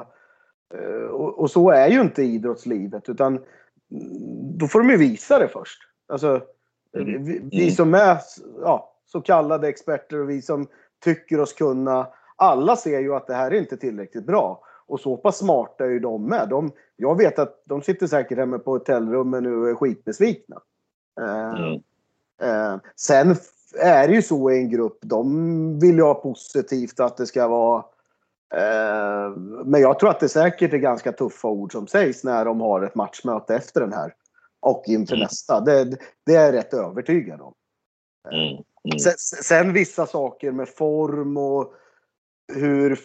Eh, 0.75 1.11
och, 1.11 1.39
och, 1.39 1.51
så 1.51 1.71
är 1.71 1.89
ju 1.89 2.01
inte 2.01 2.23
idrottslivet 2.23 3.09
utan 3.09 3.41
då 4.59 4.67
får 4.67 4.81
de 4.81 4.91
ju 4.91 4.97
visa 4.97 5.39
det 5.39 5.49
först. 5.49 5.79
Alltså, 6.09 6.41
mm. 6.97 7.25
vi, 7.25 7.41
vi, 7.51 7.63
mm. 7.63 7.75
som 7.75 7.95
är 7.95 8.19
ja, 8.63 8.97
så 9.07 9.21
kallade 9.21 9.69
experter 9.69 10.21
och 10.21 10.31
vi 10.31 10.43
som 10.43 10.67
tycker 11.05 11.41
oss 11.41 11.53
kunna. 11.53 12.07
Alla 12.37 12.77
ser 12.77 13.01
ju 13.01 13.15
att 13.15 13.27
det 13.27 13.35
här 13.35 13.51
är 13.51 13.59
inte 13.59 13.77
tillräckligt 13.77 14.27
bra. 14.27 14.63
Och 14.91 15.01
så 15.01 15.17
pass 15.17 15.39
smarta 15.39 15.85
är 15.85 15.89
ju 15.89 16.01
de 16.01 16.25
med. 16.25 16.49
De, 16.49 16.73
jag 16.97 17.19
vet 17.19 17.39
att 17.39 17.63
de 17.65 17.83
sitter 17.83 18.07
säkert 18.07 18.39
hemma 18.39 18.59
på 18.59 18.71
hotellrummen 18.71 19.43
nu 19.43 19.57
och 19.57 19.69
är 19.69 19.75
skitbesvikna. 19.75 20.61
Mm. 21.21 21.83
Eh, 22.43 22.81
sen 22.97 23.37
är 23.79 24.09
det 24.09 24.15
ju 24.15 24.23
så 24.23 24.51
i 24.51 24.59
en 24.59 24.71
grupp, 24.71 24.99
de 25.01 25.79
vill 25.79 25.97
ju 25.97 26.03
ha 26.03 26.15
positivt 26.15 27.01
att 27.01 27.17
det 27.17 27.27
ska 27.27 27.49
vara 27.49 27.85
eh, 28.55 29.31
men 29.65 29.81
jag 29.81 29.99
tror 29.99 30.11
att 30.11 30.21
det 30.21 30.29
säkert 30.29 30.73
är 30.73 30.79
ganska 30.79 31.13
tuffa 31.13 31.49
ord 31.49 31.73
som 31.73 31.87
sägs 31.87 32.25
när 32.25 32.45
de 32.45 32.61
har 32.61 32.83
ett 32.83 32.95
matchmöte 32.95 33.55
efter 33.55 33.81
den 33.81 33.93
här. 33.93 34.15
Och 34.61 34.85
inför 34.87 35.15
mm. 35.15 35.23
nästa. 35.23 35.61
Det, 35.61 35.85
det, 36.27 36.35
är 36.35 36.45
jag 36.45 36.55
rätt 36.55 36.75
övertygad 36.75 37.41
om. 37.41 37.55
Mm. 38.33 38.65
Mm. 38.85 38.99
Sen, 38.99 39.13
sen, 39.43 39.73
vissa 39.73 40.07
saker 40.07 40.53
med 40.53 40.69
form 40.69 41.37
och 41.37 41.75
hur, 42.55 43.01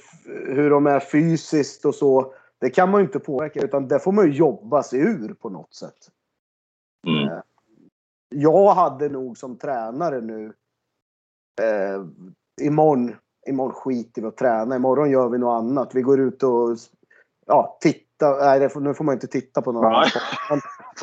hur 0.54 0.70
de 0.70 0.88
är 0.88 1.00
fysiskt 1.00 1.86
och 1.86 1.96
så. 1.96 2.34
Det 2.60 2.70
kan 2.70 2.92
man 2.92 3.02
ju 3.02 3.06
inte 3.06 3.20
påverka 3.20 3.60
utan 3.62 3.88
det 3.88 4.00
får 4.00 4.12
man 4.12 4.26
ju 4.26 4.32
jobba 4.32 4.84
sig 4.84 5.00
ur 5.00 5.34
på 5.34 5.50
något 5.50 5.74
sätt. 5.74 6.10
Mm. 7.08 7.28
Eh, 7.28 7.40
jag 8.30 8.74
hade 8.74 9.10
nog 9.10 9.38
som 9.38 9.58
tränare 9.58 10.22
nu 10.22 10.54
eh, 11.62 12.06
imorgon, 12.62 13.16
imorgon 13.48 13.74
skiter 13.74 14.22
vi 14.22 14.28
att 14.28 14.38
träna. 14.38 14.76
Imorgon 14.76 15.12
gör 15.12 15.30
vi 15.30 15.38
något 15.38 15.62
annat. 15.62 15.96
Vi 15.96 16.02
går 16.02 16.20
ut 16.20 16.44
och 16.44 16.78
ja, 17.46 17.78
titta. 17.82 18.38
Nej, 18.40 18.70
nu 18.76 18.94
får 18.94 19.04
man 19.04 19.14
inte 19.14 19.28
titta 19.28 19.62
på 19.62 19.72
några. 19.72 19.90
Nej. 19.90 20.10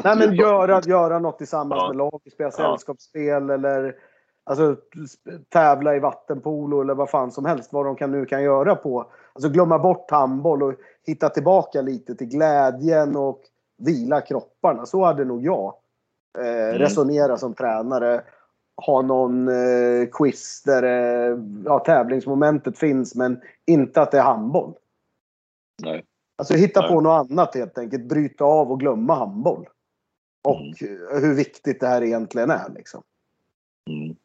Nej, 0.05 0.17
men 0.17 0.35
göra, 0.35 0.81
göra 0.85 1.19
något 1.19 1.39
tillsammans 1.39 1.81
ja. 1.83 1.89
med 1.89 1.97
laget. 1.97 2.33
Spela 2.33 2.51
sällskapsspel 2.51 3.51
eller 3.51 3.97
alltså, 4.45 4.77
tävla 5.49 5.97
i 5.97 5.99
vattenpolo 5.99 6.81
eller 6.81 6.95
vad 6.95 7.11
fan 7.11 7.33
som 7.33 7.45
helst. 7.45 7.73
Vad 7.73 7.87
de 7.87 7.97
kan, 7.97 8.11
nu 8.11 8.27
kan 8.27 8.43
göra 8.43 8.77
på. 8.77 9.11
Alltså 9.33 9.49
glömma 9.49 9.79
bort 9.79 10.11
handboll 10.11 10.63
och 10.63 10.75
hitta 11.07 11.29
tillbaka 11.29 11.83
lite 11.83 12.15
till 12.15 12.27
glädjen 12.27 13.17
och 13.17 13.41
vila 13.79 14.21
kropparna. 14.21 14.87
Så 14.87 15.05
hade 15.05 15.25
nog 15.25 15.45
jag 15.45 15.75
eh, 16.39 16.69
mm. 16.69 16.79
resonera 16.79 17.37
som 17.37 17.55
tränare. 17.55 18.23
Ha 18.87 19.03
någon 19.03 19.49
eh, 19.49 20.09
quiz 20.13 20.63
där 20.63 20.83
eh, 20.83 21.39
ja, 21.65 21.79
tävlingsmomentet 21.79 22.79
finns 22.79 23.15
men 23.15 23.41
inte 23.67 24.03
att 24.03 24.11
det 24.11 24.19
är 24.19 24.23
handboll. 24.23 24.75
Nej. 25.83 26.05
Alltså 26.39 26.55
hitta 26.55 26.81
Nej. 26.81 26.91
på 26.91 27.01
något 27.01 27.31
annat 27.31 27.55
helt 27.55 27.79
enkelt. 27.79 28.05
Bryta 28.05 28.45
av 28.45 28.73
och 28.73 28.81
glömma 28.81 29.15
handboll. 29.15 29.69
Och 30.45 30.83
mm. 30.83 31.23
hur 31.23 31.35
viktigt 31.35 31.81
det 31.81 31.87
här 31.87 32.03
egentligen 32.03 32.51
är. 32.51 32.69
Liksom. 32.75 33.03
Mm. 33.91 34.17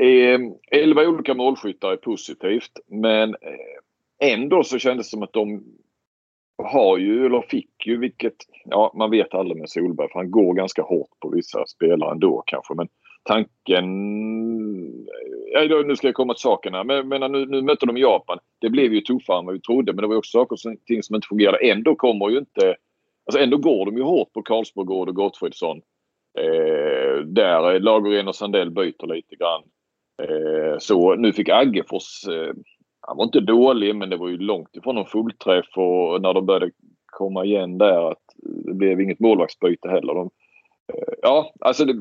Eh, 0.00 0.40
elva 0.70 1.02
olika 1.02 1.34
målskyttar 1.34 1.92
är 1.92 1.96
positivt 1.96 2.72
men 2.86 3.30
eh, 3.30 4.32
ändå 4.32 4.64
så 4.64 4.78
kändes 4.78 5.06
det 5.06 5.10
som 5.10 5.22
att 5.22 5.32
de 5.32 5.64
har 6.62 6.98
ju, 6.98 7.26
eller 7.26 7.40
fick 7.40 7.86
ju, 7.86 7.98
vilket, 7.98 8.36
ja 8.64 8.92
man 8.94 9.10
vet 9.10 9.34
aldrig 9.34 9.60
med 9.60 9.70
Solberg 9.70 10.08
för 10.12 10.18
han 10.18 10.30
går 10.30 10.54
ganska 10.54 10.82
hårt 10.82 11.20
på 11.20 11.28
vissa 11.28 11.66
spelare 11.66 12.12
ändå 12.12 12.42
kanske. 12.46 12.74
Men 12.74 12.88
tanken, 13.22 13.84
eh, 15.56 15.62
ja, 15.62 15.82
nu 15.86 15.96
ska 15.96 16.08
jag 16.08 16.14
komma 16.14 16.34
till 16.34 16.42
sakerna, 16.42 16.84
men, 16.84 17.08
men 17.08 17.32
nu, 17.32 17.46
nu 17.46 17.62
mötte 17.62 17.86
de 17.86 17.96
Japan. 17.96 18.38
Det 18.60 18.70
blev 18.70 18.92
ju 18.92 19.00
tuffare 19.00 19.38
än 19.38 19.46
vad 19.46 19.54
vi 19.54 19.60
trodde 19.60 19.92
men 19.92 20.02
det 20.02 20.08
var 20.08 20.16
också 20.16 20.38
saker 20.38 20.56
som, 20.56 20.76
ting 20.86 21.02
som 21.02 21.16
inte 21.16 21.28
fungerade. 21.28 21.70
Ändå 21.70 21.96
kommer 21.96 22.30
ju 22.30 22.38
inte, 22.38 22.76
alltså 23.26 23.42
ändå 23.42 23.56
går 23.56 23.86
de 23.86 23.96
ju 23.96 24.02
hårt 24.02 24.32
på 24.32 24.42
Karlsborg 24.42 24.88
och 24.88 25.14
Gottfridsson. 25.14 25.80
Eh, 26.38 27.24
där 27.26 27.74
eh, 27.74 27.80
Lagergren 27.80 28.28
och 28.28 28.36
Sandell 28.36 28.70
byter 28.70 29.14
lite 29.14 29.36
grann. 29.36 29.62
Eh, 30.22 30.78
så 30.78 31.14
nu 31.14 31.32
fick 31.32 31.48
Aggefors 31.48 32.28
eh, 32.28 32.54
han 33.00 33.16
var 33.16 33.24
inte 33.24 33.40
dålig 33.40 33.96
men 33.96 34.10
det 34.10 34.16
var 34.16 34.28
ju 34.28 34.38
långt 34.38 34.76
ifrån 34.76 34.94
någon 34.94 35.06
fullträff 35.06 35.76
och 35.76 36.22
när 36.22 36.34
de 36.34 36.46
började 36.46 36.70
komma 37.06 37.44
igen 37.44 37.78
där 37.78 38.10
att 38.10 38.22
det 38.64 38.74
blev 38.74 39.00
inget 39.00 39.20
målvaktsbyte 39.20 39.88
heller. 39.88 40.14
De 40.14 40.30
Ja, 41.22 41.52
alltså... 41.60 41.84
Det... 41.84 41.94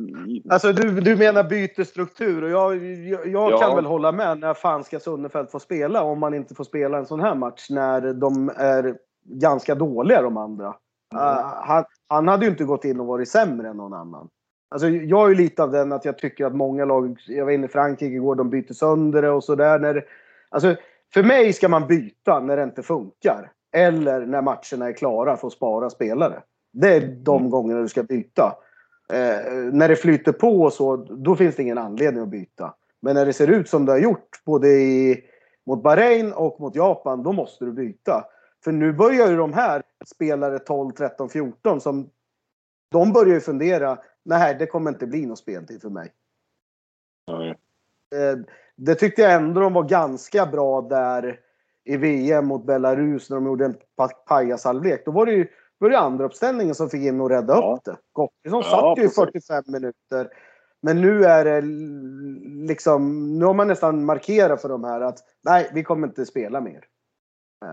Alltså 0.50 0.74
du, 0.74 1.02
du 1.02 1.16
menar 1.16 1.44
bytesstruktur 1.44 2.44
och 2.44 2.50
jag, 2.50 2.86
jag, 2.86 3.28
jag 3.28 3.52
ja. 3.52 3.58
kan 3.58 3.76
väl 3.76 3.86
hålla 3.86 4.12
med. 4.12 4.40
När 4.40 4.54
fan 4.54 4.84
ska 4.84 5.00
Sunnefeld 5.00 5.50
få 5.50 5.60
spela 5.60 6.04
om 6.04 6.20
man 6.20 6.34
inte 6.34 6.56
får 6.56 6.64
spela 6.64 6.98
en 6.98 7.06
sån 7.06 7.20
här 7.20 7.36
match 7.36 7.70
när 7.70 8.14
de 8.14 8.50
är 8.56 8.98
ganska 9.24 9.76
dåliga 9.76 10.22
de 10.22 10.38
andra? 10.38 10.76
Mm. 11.14 11.26
Uh, 11.26 11.44
han, 11.44 11.84
han 12.08 12.28
hade 12.28 12.46
ju 12.46 12.52
inte 12.52 12.64
gått 12.64 12.86
in 12.86 13.00
och 13.00 13.08
varit 13.08 13.30
sämre 13.30 13.70
än 13.70 13.78
någon 13.78 13.94
annan. 13.94 14.30
Alltså 14.74 14.90
jag 14.90 15.26
är 15.26 15.30
ju 15.30 15.36
lite 15.36 15.64
av 15.64 15.72
den 15.72 15.92
att 15.92 16.06
jag 16.06 16.18
tycker 16.18 16.46
att 16.46 16.56
många 16.56 16.86
lag, 16.86 17.18
jag 17.28 17.46
var 17.46 17.52
inne 17.52 17.66
i 17.66 17.70
Frankrike 17.70 18.16
igår, 18.16 18.36
de 18.36 18.50
byter 18.50 18.74
sönder 18.74 19.22
det 19.22 19.30
och 19.30 19.44
sådär. 19.44 20.06
Alltså 20.50 20.76
för 21.14 21.24
mig 21.24 21.54
ska 21.54 21.70
man 21.70 21.88
byta 21.88 22.40
när 22.40 22.58
det 22.58 22.64
inte 22.64 22.84
funkar. 22.84 23.52
Eller 23.72 24.26
när 24.26 24.42
matcherna 24.42 24.90
är 24.90 24.94
klara 24.94 25.38
för 25.38 25.48
att 25.48 25.54
spara 25.54 25.90
spelare. 25.90 26.42
Det 26.74 26.94
är 26.94 27.02
de 27.02 27.38
mm. 27.38 27.50
gångerna 27.50 27.82
du 27.82 27.88
ska 27.88 28.04
byta. 28.04 28.56
Eh, 29.14 29.54
när 29.72 29.88
det 29.88 29.96
flyter 29.96 30.32
på 30.32 30.62
och 30.62 30.74
så, 30.74 30.96
då 30.96 31.36
finns 31.36 31.56
det 31.56 31.62
ingen 31.64 31.78
anledning 31.78 32.24
att 32.24 32.30
byta. 32.30 32.74
Men 33.02 33.16
när 33.16 33.26
det 33.26 33.34
ser 33.34 33.48
ut 33.48 33.70
som 33.70 33.86
det 33.86 33.92
har 33.92 34.00
gjort, 34.00 34.42
både 34.46 34.68
i, 34.68 35.24
mot 35.66 35.84
Bahrain 35.84 36.34
och 36.34 36.60
mot 36.60 36.76
Japan, 36.76 37.24
då 37.24 37.32
måste 37.32 37.66
du 37.66 37.72
byta. 37.72 38.26
För 38.64 38.72
nu 38.72 38.94
börjar 38.94 39.28
ju 39.28 39.38
de 39.38 39.54
här 39.54 39.84
spelare 40.06 40.60
12, 40.60 40.92
13, 40.92 41.30
14 41.30 41.82
som 41.82 42.10
de 42.92 43.14
börjar 43.14 43.34
ju 43.34 43.40
fundera. 43.40 43.98
Nej, 44.26 44.56
det 44.60 44.66
kommer 44.66 44.92
inte 44.92 45.08
bli 45.08 45.26
någon 45.26 45.38
speltid 45.38 45.82
för 45.82 45.90
mig. 45.90 46.12
Nej. 47.28 47.50
Eh, 48.16 48.40
det 48.76 48.96
tyckte 48.96 49.22
jag 49.22 49.34
ändå 49.34 49.62
de 49.62 49.74
var 49.74 49.84
ganska 49.84 50.46
bra 50.46 50.82
där 50.82 51.40
i 51.84 51.98
VM 51.98 52.46
mot 52.46 52.66
Belarus 52.66 53.30
när 53.30 53.38
de 53.38 53.46
gjorde 53.46 53.66
en 53.66 53.76
pajashalvlek. 54.28 55.06
Då 55.06 55.12
var 55.12 55.26
det 55.26 55.32
ju 55.32 55.48
var 55.78 55.90
det 55.90 56.00
andra 56.00 56.26
uppställningen 56.26 56.76
som 56.76 56.90
fick 56.90 57.04
in 57.04 57.22
och 57.22 57.30
rädda 57.30 57.54
ja. 57.54 57.76
upp 57.76 57.84
det. 57.84 57.98
Gottfridsson 58.14 58.62
ja, 58.66 58.96
satt 58.96 58.98
ju 58.98 59.08
i 59.08 59.10
45 59.10 59.64
minuter. 59.68 60.30
Men 60.82 61.02
nu 61.02 61.24
är 61.24 61.46
det 61.46 61.62
liksom, 62.68 63.34
nu 63.40 63.46
har 63.46 63.54
man 63.54 63.68
nästan 63.68 64.06
markerat 64.06 64.62
för 64.62 64.70
de 64.70 64.84
här 64.84 65.02
att 65.02 65.20
nej, 65.44 65.72
vi 65.74 65.84
kommer 65.84 66.08
inte 66.08 66.26
spela 66.26 66.62
mer. 66.62 66.86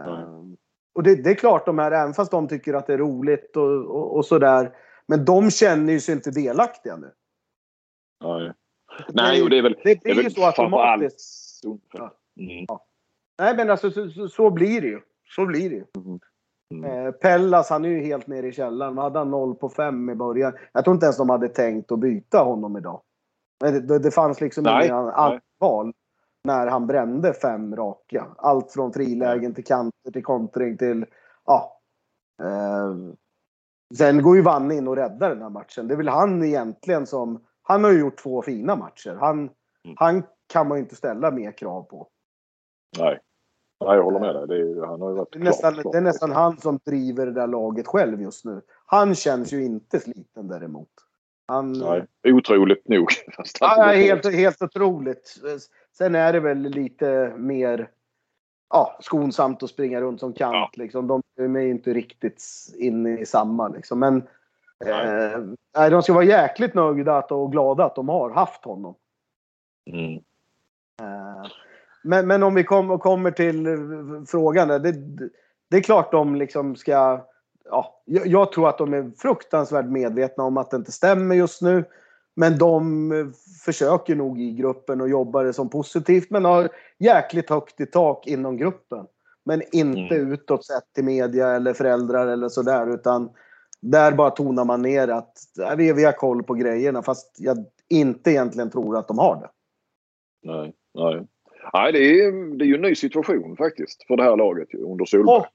Mm. 0.07 0.57
och 0.95 1.03
det, 1.03 1.15
det, 1.15 1.31
är 1.31 1.35
klart 1.35 1.67
de 1.67 1.79
här, 1.79 1.93
även 1.93 2.15
fast 2.15 2.31
de 2.31 2.49
tycker 2.49 2.75
att 2.75 2.87
det 2.87 2.93
är 2.93 2.99
roligt 2.99 3.57
och, 3.57 3.85
och, 3.87 4.17
och 4.17 4.27
sådär. 4.27 4.77
Men 5.11 5.25
de 5.25 5.51
känner 5.51 5.93
ju 5.93 6.01
sig 6.01 6.15
inte 6.15 6.31
delaktiga 6.31 6.97
nu. 6.97 7.13
Nej. 8.25 8.53
Nej, 9.09 9.43
och 9.43 9.51
det 9.51 9.59
är 9.59 9.63
väl... 9.63 9.77
Det 9.85 10.01
blir 10.03 10.23
ju 10.23 10.31
så 10.31 10.47
automatiskt. 10.47 11.61
Ja. 11.93 12.15
Mm. 12.41 12.65
Ja. 12.69 12.87
Nej, 13.39 13.57
men 13.57 13.71
alltså 13.71 13.91
så, 13.91 14.11
så, 14.11 14.29
så, 14.29 14.51
blir 14.51 14.81
det 14.81 14.87
ju. 14.87 15.01
Så 15.25 15.47
blir 15.47 15.71
det 15.71 15.77
ju. 15.77 15.85
Mm. 15.97 16.21
Mm. 16.75 17.07
Eh, 17.07 17.13
Pellas, 17.13 17.71
han 17.71 17.85
är 17.85 17.89
ju 17.89 18.01
helt 18.01 18.27
nere 18.27 18.47
i 18.47 18.53
källaren. 18.53 18.99
Hade 18.99 19.19
han 19.19 19.31
0 19.31 19.55
på 19.55 19.69
5 19.69 20.11
i 20.11 20.15
början? 20.15 20.53
Jag 20.73 20.85
tror 20.85 20.95
inte 20.95 21.07
ens 21.07 21.17
de 21.17 21.31
hade 21.31 21.49
tänkt 21.49 21.93
att 21.93 22.01
byta 22.01 22.39
honom 22.39 22.77
idag. 22.77 23.03
Men 23.61 23.87
det, 23.87 23.99
det 23.99 24.11
fanns 24.11 24.41
liksom 24.41 24.67
inget 24.67 25.43
val 25.59 25.93
när 26.45 26.67
han 26.67 26.87
brände 26.87 27.33
fem 27.33 27.77
raka. 27.77 28.27
Allt 28.39 28.73
från 28.73 28.93
frilägen 28.93 29.55
till 29.55 29.65
kanter 29.65 30.11
till 30.13 30.25
kontring 30.25 30.77
till... 30.77 31.07
Ja. 31.47 31.81
Eh, 32.43 32.95
sen 33.97 34.23
går 34.23 34.37
ju 34.37 34.43
Vanne 34.43 34.75
in 34.75 34.89
och 34.89 34.97
räddar 34.97 35.29
den 35.29 35.43
här 35.43 35.51
matchen. 35.51 35.89
Det 35.89 35.95
är 35.95 35.97
väl 35.97 36.09
han 36.09 36.45
egentligen 36.45 37.07
som... 37.07 37.45
Han 37.63 37.85
har 37.85 37.91
ju 37.91 37.99
gjort 37.99 38.23
två 38.23 38.43
fina 38.43 38.77
matcher. 38.77 39.17
Han, 39.21 39.39
mm. 39.39 39.97
han 39.97 40.23
kan 40.53 40.69
man 40.69 40.79
ju 40.79 40.83
inte 40.83 40.97
ställa 40.97 41.31
mer 41.31 41.53
krav 41.53 41.83
på. 41.83 42.09
Nej. 42.99 43.21
Ja, 43.79 43.95
jag 43.95 44.03
håller 44.03 44.21
med 44.21 44.35
dig. 44.35 44.49
Det 44.49 44.57
är, 44.57 44.87
han 44.87 45.01
har 45.01 45.13
varit 45.13 45.33
det, 45.33 45.39
är 45.39 45.43
nästan, 45.43 45.75
klart, 45.75 45.93
det 45.93 45.99
är 45.99 46.03
nästan 46.03 46.33
han 46.33 46.57
som 46.57 46.79
driver 46.85 47.27
det 47.27 47.33
där 47.33 47.47
laget 47.47 47.87
själv 47.87 48.23
just 48.23 48.45
nu. 48.45 48.61
Han 48.87 49.15
känns 49.15 49.53
ju 49.53 49.65
inte 49.65 50.01
sliten 50.01 50.49
däremot. 50.49 50.89
Han, 51.47 51.73
Nej, 51.73 52.07
otroligt 52.25 52.89
nog. 52.89 53.09
ja, 53.61 53.93
helt, 53.95 54.35
helt 54.35 54.63
otroligt. 54.63 55.37
Sen 55.99 56.15
är 56.15 56.33
det 56.33 56.41
väl 56.41 56.59
lite 56.59 57.35
mer 57.37 57.91
ja, 58.71 58.99
skonsamt 59.01 59.63
att 59.63 59.71
springa 59.71 60.01
runt 60.01 60.21
som 60.21 60.33
kant. 60.33 60.55
Ja. 60.55 60.71
Liksom. 60.83 61.23
De 61.37 61.57
är 61.57 61.61
inte 61.61 61.93
riktigt 61.93 62.43
inne 62.79 63.19
i 63.19 63.27
samma. 63.27 63.69
Liksom. 63.69 63.99
Men 63.99 64.17
eh, 64.85 65.91
de 65.91 66.03
ska 66.03 66.13
vara 66.13 66.25
jäkligt 66.25 66.75
nöjda 66.75 67.21
och 67.21 67.53
glada 67.53 67.85
att 67.85 67.95
de 67.95 68.09
har 68.09 68.31
haft 68.31 68.65
honom. 68.65 68.95
Mm. 69.91 70.15
Eh, 71.03 71.51
men, 72.03 72.27
men 72.27 72.43
om 72.43 72.55
vi 72.55 72.65
kom, 72.65 72.99
kommer 72.99 73.31
till 73.31 73.67
frågan. 74.27 74.69
Det, 74.69 74.93
det 75.71 75.77
är 75.77 75.83
klart 75.83 76.13
de 76.13 76.37
liksom 76.37 76.77
ska... 76.77 77.27
Ja, 77.65 78.03
jag 78.05 78.53
tror 78.53 78.69
att 78.69 78.79
de 78.79 78.95
är 78.95 79.11
fruktansvärt 79.19 79.87
medvetna 79.87 80.45
om 80.45 80.57
att 80.57 80.71
det 80.71 80.77
inte 80.77 80.93
stämmer 80.93 81.35
just 81.35 81.63
nu. 81.63 81.85
Men 82.37 82.59
de 82.59 83.33
försöker 83.65 84.15
nog 84.15 84.41
i 84.41 84.53
gruppen 84.53 85.01
och 85.01 85.09
jobbar 85.09 85.45
det 85.45 85.53
som 85.53 85.71
positivt. 85.71 86.31
Men 86.31 86.45
har 86.45 86.69
jäkligt 86.99 87.51
högt 87.51 87.81
i 87.81 87.87
tak 87.87 88.27
inom 88.27 88.57
gruppen. 88.57 89.07
Men 89.45 89.63
inte 89.73 90.15
mm. 90.15 90.33
utåt 90.33 90.65
sett 90.65 90.93
till 90.95 91.05
media 91.05 91.49
eller 91.49 91.73
föräldrar 91.73 92.27
eller 92.27 92.49
sådär. 92.49 92.95
Utan 92.95 93.31
där 93.81 94.13
bara 94.13 94.31
tonar 94.31 94.65
man 94.65 94.83
ner 94.83 95.09
att 95.09 95.33
vi, 95.77 95.93
vi 95.93 96.05
har 96.05 96.13
koll 96.13 96.43
på 96.43 96.55
grejerna. 96.55 97.03
Fast 97.03 97.37
jag 97.39 97.65
inte 97.89 98.31
egentligen 98.31 98.71
tror 98.71 98.99
att 98.99 99.09
de 99.09 99.19
har 99.19 99.37
det. 99.37 99.51
Nej, 100.43 100.73
nej. 100.95 101.27
Nej, 101.73 101.93
det 101.93 101.99
är, 101.99 102.59
det 102.59 102.65
är 102.65 102.67
ju 102.67 102.75
en 102.75 102.83
ny 102.83 102.95
situation 102.95 103.57
faktiskt 103.57 104.07
för 104.07 104.17
det 104.17 104.23
här 104.23 104.37
laget 104.37 104.75
under 104.75 105.05
Solberg. 105.05 105.37
Och 105.37 105.47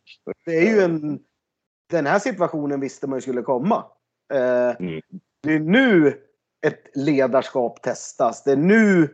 det 0.46 0.58
är 0.58 0.76
ju 0.76 0.82
en... 0.82 1.20
Den 1.90 2.06
här 2.06 2.20
situationen 2.20 2.80
visste 2.80 3.08
man 3.08 3.18
ju 3.18 3.22
skulle 3.22 3.42
komma. 3.42 3.84
Eh, 4.34 4.76
mm. 4.80 5.02
Det 5.44 5.54
är 5.54 5.60
nu 5.60 6.14
ett 6.68 6.98
ledarskap 6.98 7.82
testas. 7.82 8.44
Det 8.44 8.52
är 8.52 8.58
nu 8.58 9.10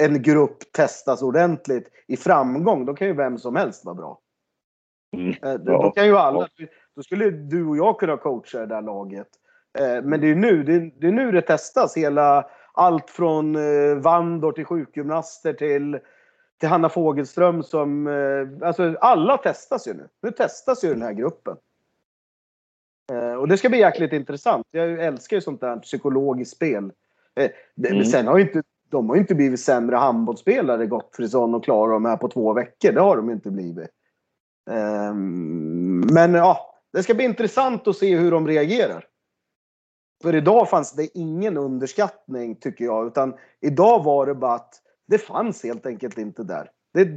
en 0.00 0.22
grupp 0.22 0.72
testas 0.72 1.22
ordentligt. 1.22 1.88
I 2.08 2.16
framgång, 2.16 2.86
då 2.86 2.94
kan 2.94 3.06
ju 3.06 3.12
vem 3.12 3.38
som 3.38 3.56
helst 3.56 3.84
vara 3.84 3.94
bra. 3.94 4.20
Mm. 5.16 5.34
Eh, 5.42 5.54
då 5.54 5.72
ja. 5.72 5.90
kan 5.90 6.06
ju 6.06 6.16
alla... 6.16 6.48
Då 6.96 7.02
skulle 7.02 7.30
du 7.30 7.66
och 7.66 7.76
jag 7.76 7.98
kunna 7.98 8.16
coacha 8.16 8.58
det 8.58 8.66
där 8.66 8.82
laget. 8.82 9.28
Eh, 9.78 10.02
men 10.02 10.20
det 10.20 10.30
är 10.30 10.34
nu 10.34 10.62
det, 10.62 10.74
är, 10.74 10.92
det 11.00 11.06
är 11.06 11.12
nu 11.12 11.32
det 11.32 11.42
testas. 11.42 11.96
Hela, 11.96 12.46
allt 12.72 13.10
från 13.10 13.56
eh, 13.56 13.96
vandor 13.96 14.52
till 14.52 14.64
sjukgymnaster 14.64 15.52
till 15.52 15.98
till 16.60 16.68
Hanna 16.68 16.88
Fogelström 16.88 17.62
som... 17.62 18.06
Eh, 18.06 18.68
alltså 18.68 18.94
alla 19.00 19.36
testas 19.36 19.88
ju 19.88 19.94
nu. 19.94 20.08
Nu 20.22 20.30
testas 20.30 20.84
ju 20.84 20.88
den 20.88 21.02
här 21.02 21.12
gruppen. 21.12 21.56
Eh, 23.12 23.34
och 23.34 23.48
det 23.48 23.58
ska 23.58 23.68
bli 23.68 23.78
jäkligt 23.78 24.12
intressant. 24.12 24.66
Jag 24.70 25.04
älskar 25.04 25.36
ju 25.36 25.40
sånt 25.40 25.60
där 25.60 25.76
psykologiskt 25.76 26.56
spel. 26.56 26.92
Eh, 27.34 27.50
mm. 27.90 28.04
Sen 28.04 28.26
har 28.26 28.38
ju 28.38 28.44
inte 28.44 28.62
de 28.88 29.08
har 29.08 29.16
ju 29.16 29.20
inte 29.20 29.34
blivit 29.34 29.60
sämre 29.60 29.96
handbollsspelare, 29.96 30.86
Gottfridsson 30.86 31.54
och 31.54 31.64
Klara 31.64 31.92
de 31.92 32.04
här 32.04 32.16
på 32.16 32.28
två 32.28 32.52
veckor. 32.52 32.92
Det 32.92 33.00
har 33.00 33.16
de 33.16 33.30
inte 33.30 33.50
blivit. 33.50 33.90
Ehm, 34.70 36.00
men 36.00 36.34
ja, 36.34 36.80
det 36.92 37.02
ska 37.02 37.14
bli 37.14 37.24
intressant 37.24 37.88
att 37.88 37.96
se 37.96 38.16
hur 38.16 38.30
de 38.30 38.46
reagerar. 38.46 39.04
För 40.22 40.34
idag 40.34 40.70
fanns 40.70 40.92
det 40.92 41.18
ingen 41.18 41.56
underskattning 41.56 42.54
tycker 42.56 42.84
jag. 42.84 43.06
Utan 43.06 43.34
idag 43.60 44.04
var 44.04 44.26
det 44.26 44.34
bara 44.34 44.54
att 44.54 44.74
det 45.08 45.18
fanns 45.18 45.62
helt 45.62 45.86
enkelt 45.86 46.18
inte 46.18 46.42
där. 46.42 46.70
Det, 46.94 47.08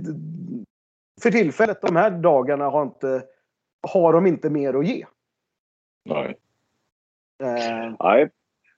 för 1.22 1.32
tillfället, 1.32 1.82
de 1.82 1.96
här 1.96 2.12
dagarna, 2.12 2.70
har, 2.70 2.84
inte, 2.84 3.24
har 3.88 4.14
de 4.14 4.26
inte 4.28 4.50
mer 4.50 4.74
att 4.74 4.88
ge. 4.88 5.06
Nej. 6.10 6.36
Äh, 7.44 7.94
Nej. 8.00 8.30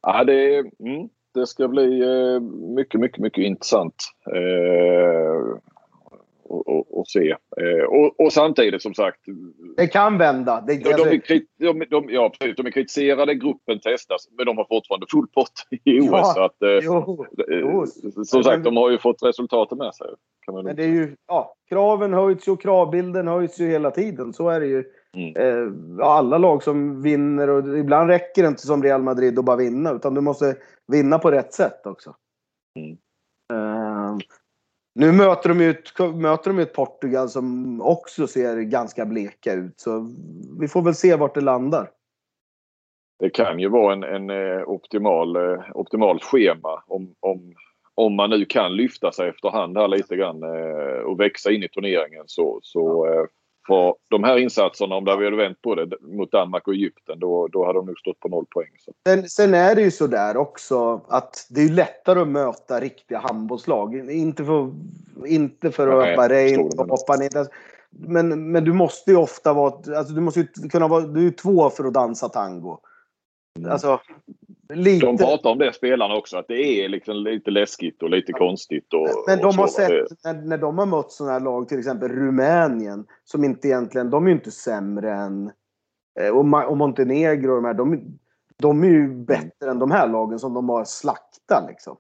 Ja, 0.02 0.24
det, 0.24 0.58
mm, 0.58 1.10
det 1.34 1.48
ska 1.48 1.68
bli 1.68 2.02
eh, 2.02 2.40
mycket, 2.76 3.00
mycket, 3.00 3.20
mycket 3.20 3.44
intressant. 3.44 3.96
Eh, 4.36 5.58
och, 6.52 7.00
och, 7.00 7.08
se. 7.08 7.30
Eh, 7.32 7.84
och, 7.84 8.20
och, 8.20 8.34
samtidigt 8.34 8.82
som 8.82 8.94
sagt. 8.94 9.20
Det 9.78 9.88
kan 9.88 10.18
vända. 10.18 10.64
Det, 10.68 10.74
de, 10.74 10.90
de, 10.90 11.04
är, 11.04 11.42
de, 11.58 11.86
de, 11.90 12.10
ja, 12.10 12.32
precis, 12.40 12.56
de 12.56 12.66
är 12.66 12.72
kritiserade, 12.72 13.36
gruppen 13.36 13.80
testas, 13.80 14.28
men 14.38 14.46
de 14.46 14.58
har 14.58 14.66
fortfarande 14.66 15.06
full 15.12 15.28
pott 15.28 15.68
i 15.86 16.00
OS. 16.00 16.10
Ja, 16.12 16.24
så 16.36 16.44
att, 16.44 16.62
eh, 16.62 16.70
jo, 16.82 17.26
jo. 17.48 17.86
Som 18.26 18.44
sagt, 18.44 18.64
de 18.64 18.78
har 18.78 18.92
ju 18.92 18.98
fått 18.98 19.24
resultatet 19.24 19.78
med 19.78 19.96
sig. 19.96 20.08
men 20.64 20.76
det 20.76 20.84
är 20.84 20.88
ju, 20.88 21.16
ja, 21.28 21.56
kraven 21.70 22.14
höjs 22.14 22.48
ju 22.48 22.52
och 22.52 22.62
kravbilden 22.62 23.28
höjs 23.28 23.60
ju 23.60 23.68
hela 23.68 23.92
tiden. 23.92 24.34
Så 24.34 24.50
är 24.50 24.60
det 24.60 24.68
ju. 24.68 24.84
Mm. 25.18 25.36
Eh, 25.36 26.06
alla 26.08 26.38
lag 26.38 26.64
som 26.64 27.02
vinner 27.02 27.50
och 27.50 27.78
ibland 27.78 28.10
räcker 28.10 28.42
det 28.42 28.48
inte 28.48 28.68
som 28.68 28.84
Real 28.84 29.02
Madrid 29.02 29.40
att 29.40 29.46
bara 29.46 29.56
vinna 29.56 29.92
utan 29.92 30.14
du 30.14 30.22
måste 30.22 30.56
vinna 30.88 31.20
på 31.20 31.32
rätt 31.32 31.54
sätt 31.54 31.86
också. 31.86 32.16
Mm. 32.80 32.98
Eh, 33.54 34.18
nu 34.96 35.12
möter 35.12 35.50
de 35.50 35.62
ju 35.62 35.70
ett, 35.70 36.16
möter 36.16 36.50
de 36.50 36.60
ett 36.60 36.74
Portugal 36.74 37.30
som 37.30 37.82
också 37.82 38.28
ser 38.28 38.62
ganska 38.62 39.06
bleka 39.06 39.54
ut. 39.54 39.80
Så 39.80 40.16
vi 40.60 40.68
får 40.68 40.82
väl 40.82 40.96
se 40.96 41.16
vart 41.16 41.36
det 41.36 41.42
landar. 41.42 41.90
Det 43.20 43.30
kan 43.30 43.60
ju 43.60 43.70
vara 43.70 43.94
en, 43.94 44.04
en 44.04 44.30
eh, 44.30 44.64
optimal, 44.70 45.38
optimalt 45.74 46.24
schema 46.24 46.84
om, 46.88 47.16
om, 47.20 47.54
om 47.96 48.16
man 48.16 48.30
nu 48.30 48.46
kan 48.46 48.76
lyfta 48.76 49.12
sig 49.12 49.30
efterhand 49.30 49.78
här 49.78 49.88
lite 49.88 50.16
grann 50.16 50.44
och 51.06 51.20
växa 51.20 51.52
in 51.52 51.64
i 51.64 51.70
turneringen 51.70 52.24
så, 52.28 52.60
så 52.64 53.08
För 53.68 53.96
de 54.10 54.24
här 54.24 54.38
insatserna, 54.38 54.96
om 54.96 55.06
vi 55.06 55.12
hade 55.12 55.36
vänt 55.36 55.62
på 55.62 55.76
det 55.76 56.02
mot 56.02 56.32
Danmark 56.32 56.68
och 56.68 56.74
Egypten, 56.74 57.20
då, 57.20 57.48
då 57.48 57.66
hade 57.66 57.80
de 57.80 57.86
nog 57.86 58.00
stått 58.00 58.20
på 58.20 58.28
noll 58.28 58.46
poäng. 58.50 58.70
Så. 58.80 58.92
Sen, 59.08 59.30
sen 59.30 59.54
är 59.54 59.76
det 59.76 59.82
ju 59.82 59.92
så 59.92 60.08
där 60.08 60.38
också 60.38 61.02
att 61.08 61.48
det 61.50 61.62
är 61.62 61.70
lättare 61.70 62.20
att 62.20 62.28
möta 62.28 62.80
riktiga 62.80 63.20
handbollslag. 63.20 64.10
Inte 64.10 64.46
för, 64.46 64.72
inte 65.26 65.72
för 65.72 65.88
att 65.88 66.16
Bahrain 66.16 66.70
hoppa 66.78 67.16
ner. 67.16 67.48
Men, 67.90 68.52
men 68.52 68.64
du 68.64 68.74
måste 68.74 69.12
ju 69.12 69.18
ofta 69.18 69.54
vara... 69.54 69.98
Alltså 69.98 70.14
du 70.14 70.22
måste 70.22 70.40
ju 70.40 70.70
kunna 70.70 70.88
vara... 70.88 71.02
Du 71.02 71.28
är 71.28 71.32
två 71.32 71.70
för 71.70 71.84
att 71.84 71.94
dansa 71.94 72.30
tango. 72.30 72.80
Mm. 73.60 73.72
Alltså, 73.72 74.00
lite... 74.76 75.06
De 75.06 75.18
pratar 75.18 75.50
om 75.50 75.58
det 75.58 75.74
spelarna 75.74 76.16
också, 76.16 76.38
att 76.38 76.48
det 76.48 76.84
är 76.84 76.90
liksom 76.90 77.16
lite 77.16 77.52
läskigt 77.52 78.04
och 78.04 78.10
lite 78.10 78.34
konstigt. 78.34 78.94
Och, 78.94 79.08
men 79.28 79.38
de 79.38 79.46
och 79.46 79.54
har 79.54 79.68
sett, 79.68 80.24
när, 80.24 80.34
när 80.34 80.58
de 80.58 80.78
har 80.78 80.86
mött 80.86 81.12
sådana 81.12 81.34
här 81.34 81.40
lag, 81.40 81.68
till 81.68 81.80
exempel 81.80 82.10
Rumänien, 82.10 83.06
som 83.24 83.44
inte 83.44 83.68
egentligen, 83.68 84.10
de 84.10 84.24
är 84.24 84.28
ju 84.30 84.36
inte 84.36 84.52
sämre 84.52 85.12
än... 85.12 85.52
Eh, 86.20 86.30
och, 86.30 86.70
och 86.70 86.78
Montenegro 86.78 87.50
och 87.50 87.56
de 87.56 87.66
här, 87.66 87.74
de, 87.74 88.18
de 88.58 88.84
är 88.84 88.88
ju 88.88 89.08
bättre 89.08 89.66
mm. 89.66 89.72
än 89.72 89.80
de 89.80 89.92
här 89.92 90.08
lagen 90.08 90.40
som 90.40 90.54
de 90.54 90.70
har 90.70 90.84
slaktat 90.84 91.66
liksom. 91.68 91.98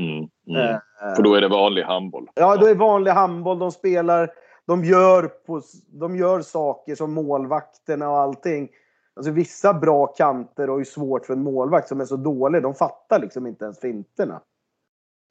Mm, 0.00 0.28
mm. 0.48 0.74
Eh, 0.74 1.14
För 1.16 1.22
då 1.22 1.34
är 1.34 1.40
det 1.40 1.48
vanlig 1.48 1.82
handboll. 1.82 2.30
Ja, 2.34 2.56
då 2.56 2.66
är 2.66 2.68
det 2.68 2.80
vanlig 2.80 3.10
handboll. 3.10 3.58
De 3.58 3.72
spelar, 3.72 4.30
de 4.66 4.84
gör, 4.84 5.22
på, 5.22 5.62
de 5.86 6.16
gör 6.16 6.40
saker 6.40 6.94
som 6.94 7.14
målvakterna 7.14 8.10
och 8.10 8.18
allting 8.18 8.68
Alltså 9.16 9.32
vissa 9.32 9.74
bra 9.74 10.06
kanter 10.06 10.68
har 10.68 10.78
ju 10.78 10.84
svårt 10.84 11.26
för 11.26 11.32
en 11.32 11.42
målvakt 11.42 11.88
som 11.88 12.00
är 12.00 12.04
så 12.04 12.16
dålig. 12.16 12.62
De 12.62 12.74
fattar 12.74 13.18
liksom 13.18 13.46
inte 13.46 13.64
ens 13.64 13.80
finterna. 13.80 14.40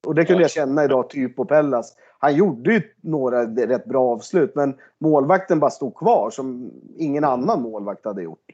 Och 0.07 0.15
det 0.15 0.25
kunde 0.25 0.41
jag 0.41 0.51
känna 0.51 0.83
idag, 0.83 1.09
typ 1.09 1.35
på 1.35 1.45
Pellas. 1.45 1.95
Han 2.19 2.35
gjorde 2.35 2.73
ju 2.73 2.81
några 3.01 3.45
rätt 3.45 3.85
bra 3.85 4.11
avslut, 4.11 4.55
men 4.55 4.75
målvakten 4.99 5.59
bara 5.59 5.71
stod 5.71 5.95
kvar 5.95 6.29
som 6.29 6.71
ingen 6.97 7.23
annan 7.23 7.61
målvakt 7.61 8.05
hade 8.05 8.23
gjort. 8.23 8.51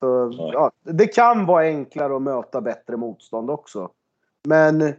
Så, 0.00 0.30
ja, 0.52 0.70
det 0.84 1.06
kan 1.06 1.46
vara 1.46 1.64
enklare 1.64 2.16
att 2.16 2.22
möta 2.22 2.60
bättre 2.60 2.96
motstånd 2.96 3.50
också. 3.50 3.90
Men 4.48 4.92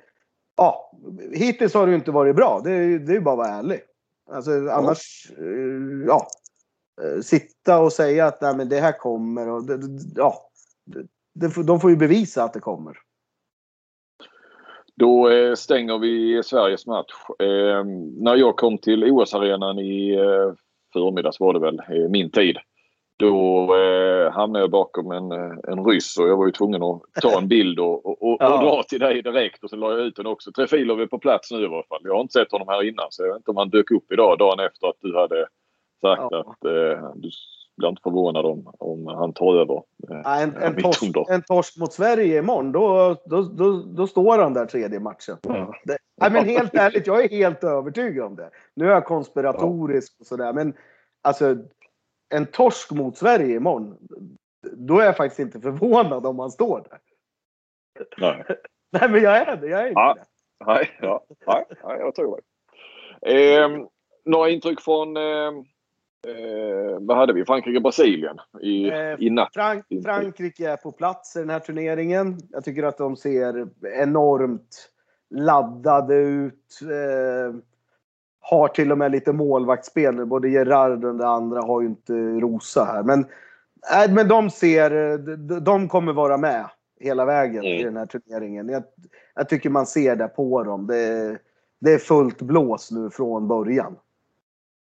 ja, 0.58 0.92
hittills 1.32 1.74
har 1.74 1.86
det 1.86 1.92
ju 1.92 1.98
inte 1.98 2.12
varit 2.12 2.36
bra. 2.36 2.62
Det 2.64 2.72
är 2.72 3.12
ju 3.12 3.22
bara 3.22 3.32
att 3.32 3.38
vara 3.38 3.58
ärlig. 3.58 3.82
Alltså, 4.32 4.52
annars, 4.52 5.32
ja, 6.08 6.28
Eh, 6.43 6.43
sitta 7.24 7.80
och 7.80 7.94
säga 7.94 8.26
att 8.26 8.42
Nej, 8.42 8.56
men 8.56 8.70
det 8.70 8.80
här 8.80 8.98
kommer. 8.98 9.50
Och 9.50 9.64
det, 9.64 9.80
ja, 10.16 10.50
det, 11.34 11.64
de 11.64 11.80
får 11.80 11.90
ju 11.90 11.96
bevisa 11.96 12.44
att 12.44 12.54
det 12.54 12.60
kommer. 12.60 12.98
Då 14.96 15.30
eh, 15.30 15.54
stänger 15.54 15.98
vi 15.98 16.44
Sveriges 16.44 16.88
match. 16.88 17.14
Eh, 17.40 17.84
när 18.18 18.36
jag 18.36 18.56
kom 18.56 18.78
till 18.78 19.04
OS-arenan 19.04 19.80
i 19.80 20.18
förmiddags 20.94 21.40
var 21.40 21.54
det 21.54 21.60
väl, 21.60 22.10
min 22.10 22.32
tid. 22.32 22.58
Då 23.18 23.68
hamnade 24.32 24.64
jag 24.64 24.72
bakom 24.72 25.12
en, 25.12 25.32
en 25.68 25.86
ryss 25.86 26.18
och 26.18 26.28
jag 26.28 26.38
var 26.38 26.46
ju 26.46 26.52
tvungen 26.52 26.84
att 26.84 27.02
ta 27.22 27.38
en 27.38 27.48
bild 27.48 27.80
och, 27.80 28.06
och, 28.06 28.24
och, 28.24 28.38
ja. 28.40 28.54
och 28.54 28.66
dra 28.66 28.84
till 28.84 29.00
dig 29.00 29.22
direkt 29.22 29.64
och 29.64 29.70
sen 29.70 29.80
la 29.80 29.92
jag 29.92 30.00
ut 30.00 30.16
den 30.16 30.28
också. 30.28 30.52
Trefilov 30.52 31.02
är 31.02 31.08
på 31.08 31.20
plats 31.20 31.52
nu 31.52 31.62
i 31.62 31.66
alla 31.66 31.84
fall. 31.84 32.02
Jag 32.04 32.14
har 32.14 32.22
inte 32.22 32.34
sett 32.34 32.52
honom 32.52 32.68
här 32.68 32.84
innan 32.84 33.08
så 33.10 33.24
jag 33.24 33.30
vet 33.30 33.38
inte 33.38 33.52
om 33.52 33.58
han 33.58 33.70
dök 33.70 33.92
upp 33.92 34.12
idag 34.12 34.38
dagen 34.38 34.60
efter 34.60 34.88
att 34.88 34.98
du 35.02 35.18
hade 35.18 35.48
sagt 36.04 36.28
ja. 36.32 36.40
att 36.40 36.66
eh, 36.66 37.12
du 37.16 37.30
blir 37.78 37.90
inte 37.90 38.02
förvånad 38.02 38.46
om, 38.46 38.74
om 38.80 39.08
han 39.08 39.34
tar 39.34 39.56
över. 39.56 39.76
Eh, 40.10 40.22
ja, 40.24 40.40
en, 40.40 40.58
en, 40.58 40.82
torsk, 40.82 41.04
en 41.30 41.42
torsk 41.42 41.78
mot 41.78 41.94
Sverige 41.94 42.40
imorgon, 42.40 42.72
då, 42.72 43.16
då, 43.26 43.42
då, 43.42 43.84
då 43.84 44.08
står 44.08 44.38
han 44.38 44.54
där 44.54 44.66
tredje 44.66 45.00
matchen. 45.00 45.38
Ja. 45.42 45.74
Det, 45.84 45.98
nej, 46.22 46.32
men 46.32 46.46
helt 46.46 46.76
ärligt, 46.76 47.08
jag 47.08 47.24
är 47.24 47.30
helt 47.30 47.64
övertygad 47.64 48.26
om 48.26 48.36
det. 48.36 48.50
Nu 48.76 48.86
är 48.86 48.90
jag 48.90 49.06
konspiratorisk 49.06 50.16
och 50.20 50.26
sådär, 50.26 50.54
men 50.54 50.74
alltså 51.22 51.58
en 52.30 52.46
torsk 52.46 52.92
mot 52.92 53.18
Sverige 53.18 53.56
imorgon, 53.56 53.98
då 54.72 55.00
är 55.00 55.06
jag 55.06 55.18
faktiskt 55.18 55.40
inte 55.40 55.60
förvånad 55.60 56.26
om 56.26 56.40
han 56.40 56.52
står 56.52 56.88
där. 56.90 57.00
Nej. 58.18 58.44
nej, 58.92 59.10
men 59.10 59.22
jag 59.22 59.38
är 59.38 59.58
det. 59.58 59.68
Jag 59.68 59.82
är 59.82 59.88
inte 59.88 60.00
ja. 60.00 60.14
det. 60.14 60.26
Nej, 60.66 60.90
ja. 61.02 61.26
nej, 61.48 61.66
nej, 61.84 62.00
jag 62.00 62.16
tror 62.16 62.40
det. 62.42 62.44
Eh, 63.22 63.70
några 64.26 64.50
intryck 64.50 64.82
från 64.82 65.18
eh, 65.18 65.52
Eh, 66.28 66.98
vad 67.00 67.18
hade 67.18 67.34
vi? 67.34 67.46
Frankrike-Brasilien 67.46 68.38
i, 68.62 68.90
eh, 68.90 69.16
i 69.20 69.30
natt. 69.30 69.50
Frank 69.54 69.86
Frankrike 70.04 70.70
är 70.70 70.78
på 70.78 70.92
plats 70.92 71.36
i 71.36 71.40
den 71.40 71.50
här 71.50 71.60
turneringen. 71.60 72.38
Jag 72.52 72.64
tycker 72.64 72.84
att 72.84 72.98
de 72.98 73.16
ser 73.16 73.68
enormt 74.02 74.90
laddade 75.30 76.16
ut. 76.16 76.80
Eh, 76.82 77.56
har 78.40 78.68
till 78.68 78.92
och 78.92 78.98
med 78.98 79.12
lite 79.12 79.34
målvaktsspel. 79.34 80.26
Både 80.26 80.50
Gerard 80.50 81.06
och 81.06 81.16
det 81.16 81.28
andra 81.28 81.62
har 81.62 81.82
ju 81.82 81.88
inte 81.88 82.14
Rosa 82.14 82.84
här. 82.84 83.04
Men, 83.04 83.20
äh, 84.06 84.14
men 84.14 84.28
de 84.28 84.50
ser, 84.50 85.18
de 85.60 85.90
kommer 85.90 86.14
vara 86.14 86.38
med 86.38 86.66
hela 87.00 87.26
vägen 87.26 87.64
mm. 87.64 87.80
i 87.80 87.84
den 87.84 87.98
här 87.98 88.06
turneringen. 88.06 88.70
Jag, 88.70 88.84
jag, 89.36 89.50
tycker 89.50 89.70
man 89.70 89.86
ser 89.86 90.16
det 90.16 90.28
på 90.28 90.64
dem. 90.64 90.88
Det, 90.88 91.38
det 91.82 91.94
är 91.94 91.98
fullt 91.98 92.42
blås 92.42 92.92
nu 92.92 93.10
från 93.10 93.48
början. 93.48 93.96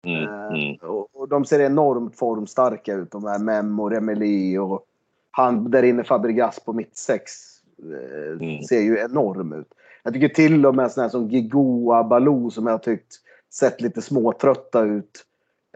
Mm, 0.04 0.24
eh, 0.24 0.48
mm. 0.48 0.76
Och, 1.14 1.30
de 1.30 1.46
ser 1.46 1.60
enormt 1.60 2.18
formstarka 2.18 2.94
ut, 2.94 3.12
de 3.12 3.26
här 3.26 3.40
Mem 3.40 3.80
och 3.80 3.92
Remeli 3.92 4.58
och 4.58 4.86
han 5.32 5.72
där 5.72 5.84
inne 5.84 6.04
Fabregas 6.04 6.60
på 6.60 6.74
mittsex. 6.74 7.32
Eh, 7.80 8.32
mm. 8.32 8.64
Ser 8.64 8.82
ju 8.82 8.98
enorm 9.00 9.54
ut. 9.54 9.68
Jag 10.04 10.14
tycker 10.14 10.30
till 10.30 10.66
och 10.66 10.76
med 10.76 10.92
sådana 10.92 11.10
som 11.10 11.30
Gigoa, 11.30 12.04
Baloo 12.04 12.50
som 12.50 12.68
jag 12.68 12.84
tyckt 12.84 13.14
sett 13.54 13.82
lite 13.82 14.02
småtrötta 14.02 14.82
ut. 14.82 15.26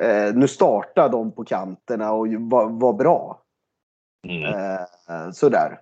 Eh, 0.02 0.36
nu 0.36 0.48
startar 0.48 1.10
de 1.10 1.32
på 1.32 1.44
kanterna 1.44 2.12
och 2.12 2.28
var, 2.28 2.70
var 2.70 2.94
bra. 2.94 3.42
Mm. 4.28 4.44
Eh, 4.44 5.32
sådär. 5.32 5.80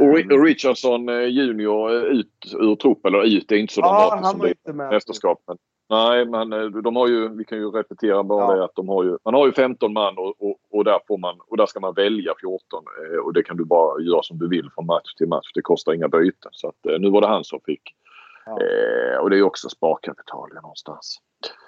Och 0.00 0.44
Richardson 0.44 1.08
eh, 1.08 1.26
junior 1.26 1.92
ut 1.92 2.54
ur 2.60 2.76
trupp, 2.76 3.06
eller 3.06 3.26
ut, 3.26 3.48
det 3.48 3.54
är 3.54 3.58
inte 3.58 3.74
så 3.74 3.80
ja, 3.80 4.20
som 4.24 4.38
det 4.38 4.54
är 4.64 4.72
mästerskapet. 4.72 5.58
Nej, 5.90 6.26
men 6.26 6.52
eh, 6.52 6.66
de 6.66 6.96
har 6.96 7.08
ju, 7.08 7.28
vi 7.28 7.44
kan 7.44 7.58
ju 7.58 7.70
repetera 7.70 8.22
bara 8.22 8.52
ja. 8.52 8.56
det 8.56 8.64
att 8.64 8.74
de 8.74 8.88
har 8.88 9.04
ju, 9.04 9.18
man 9.24 9.34
har 9.34 9.46
ju 9.46 9.52
15 9.52 9.92
man 9.92 10.18
och, 10.18 10.34
och, 10.38 10.56
och, 10.70 10.84
där 10.84 11.00
får 11.08 11.18
man, 11.18 11.36
och 11.46 11.56
där 11.56 11.66
ska 11.66 11.80
man 11.80 11.94
välja 11.94 12.32
14. 12.40 12.84
Eh, 13.12 13.18
och 13.18 13.32
det 13.32 13.42
kan 13.42 13.56
du 13.56 13.64
bara 13.64 14.00
göra 14.00 14.22
som 14.22 14.38
du 14.38 14.48
vill 14.48 14.70
från 14.74 14.86
match 14.86 15.14
till 15.14 15.28
match. 15.28 15.50
Det 15.54 15.62
kostar 15.62 15.92
inga 15.92 16.08
byten. 16.08 16.50
Så 16.52 16.68
att, 16.68 16.86
eh, 16.86 16.98
nu 16.98 17.10
var 17.10 17.20
det 17.20 17.26
han 17.26 17.44
som 17.44 17.60
fick. 17.66 17.82
Ja. 18.46 18.52
Eh, 18.52 19.18
och 19.18 19.30
det 19.30 19.38
är 19.38 19.42
också 19.42 19.68
sparkapital 19.68 20.48
någonstans. 20.54 21.18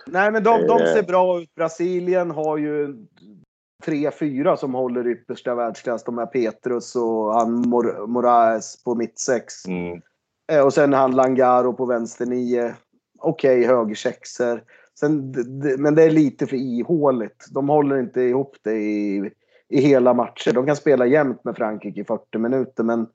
Nej, 0.06 0.32
men 0.32 0.44
de, 0.44 0.66
de 0.66 0.78
ser 0.78 1.02
bra 1.02 1.40
ut. 1.40 1.54
Brasilien 1.54 2.30
har 2.30 2.56
ju 2.56 2.94
tre, 3.84 4.10
fyra 4.10 4.56
som 4.56 4.74
håller 4.74 5.06
yppersta 5.06 5.54
världsklass. 5.54 6.04
De 6.04 6.18
här 6.18 6.26
Petrus 6.26 6.96
och 6.96 7.34
han 7.34 7.52
Mor 7.68 8.06
Moraes 8.06 8.84
på 8.84 8.94
mitt 8.94 9.18
sex. 9.18 9.66
Mm. 9.66 10.00
Och 10.64 10.74
sen 10.74 10.92
han 10.92 11.16
Langaro 11.16 11.72
på 11.72 11.86
vänster 11.86 12.26
nio 12.26 12.74
okej 13.22 13.58
okay, 13.60 13.74
högersexer. 13.74 14.62
men 15.78 15.94
det 15.94 16.02
är 16.02 16.10
lite 16.10 16.46
för 16.46 16.56
ihåligt. 16.56 17.46
De 17.50 17.68
håller 17.68 17.98
inte 17.98 18.20
ihop 18.20 18.56
det 18.62 18.74
i, 18.74 19.30
i 19.68 19.80
hela 19.80 20.14
matcher. 20.14 20.52
De 20.52 20.66
kan 20.66 20.76
spela 20.76 21.06
jämnt 21.06 21.44
med 21.44 21.56
Frankrike 21.56 22.00
i 22.00 22.04
40 22.04 22.38
minuter 22.38 22.84
men 22.84 23.06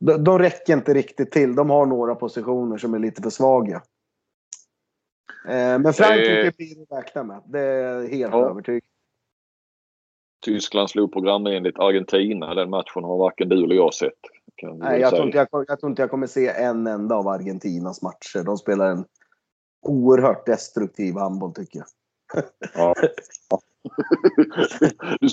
de, 0.00 0.24
de 0.24 0.38
räcker 0.38 0.72
inte 0.72 0.94
riktigt 0.94 1.30
till. 1.30 1.54
De 1.54 1.70
har 1.70 1.86
några 1.86 2.14
positioner 2.14 2.78
som 2.78 2.94
är 2.94 2.98
lite 2.98 3.22
för 3.22 3.30
svaga. 3.30 3.82
Eh, 5.48 5.78
men 5.78 5.92
Frankrike 5.92 6.52
blir 6.56 6.86
det 6.86 6.96
räkna 6.96 7.22
med. 7.22 7.42
Det 7.46 7.60
är 7.60 8.08
helt 8.08 8.32
ja. 8.32 8.50
övertygad. 8.50 8.82
Tyskland 10.44 10.90
slog 10.90 11.12
programenligt 11.12 11.78
Argentina. 11.78 12.54
Den 12.54 12.70
matchen 12.70 13.04
har 13.04 13.18
varken 13.18 13.48
du 13.48 13.64
eller 13.64 13.74
jag 13.74 13.94
sett. 13.94 14.12
Nej, 14.62 15.00
jag 15.00 15.10
tror, 15.10 15.26
inte 15.26 15.38
jag, 15.38 15.64
jag 15.68 15.80
tror 15.80 15.90
inte 15.90 16.02
jag 16.02 16.10
kommer 16.10 16.26
se 16.26 16.48
en 16.48 16.86
enda 16.86 17.14
av 17.14 17.28
Argentinas 17.28 18.02
matcher. 18.02 18.44
De 18.44 18.56
spelar 18.56 18.90
en 18.90 19.04
oerhört 19.82 20.46
destruktiv 20.46 21.14
handboll 21.14 21.54
tycker 21.54 21.78
jag. 21.78 21.86
Ja. 22.74 22.94
Du, 25.20 25.28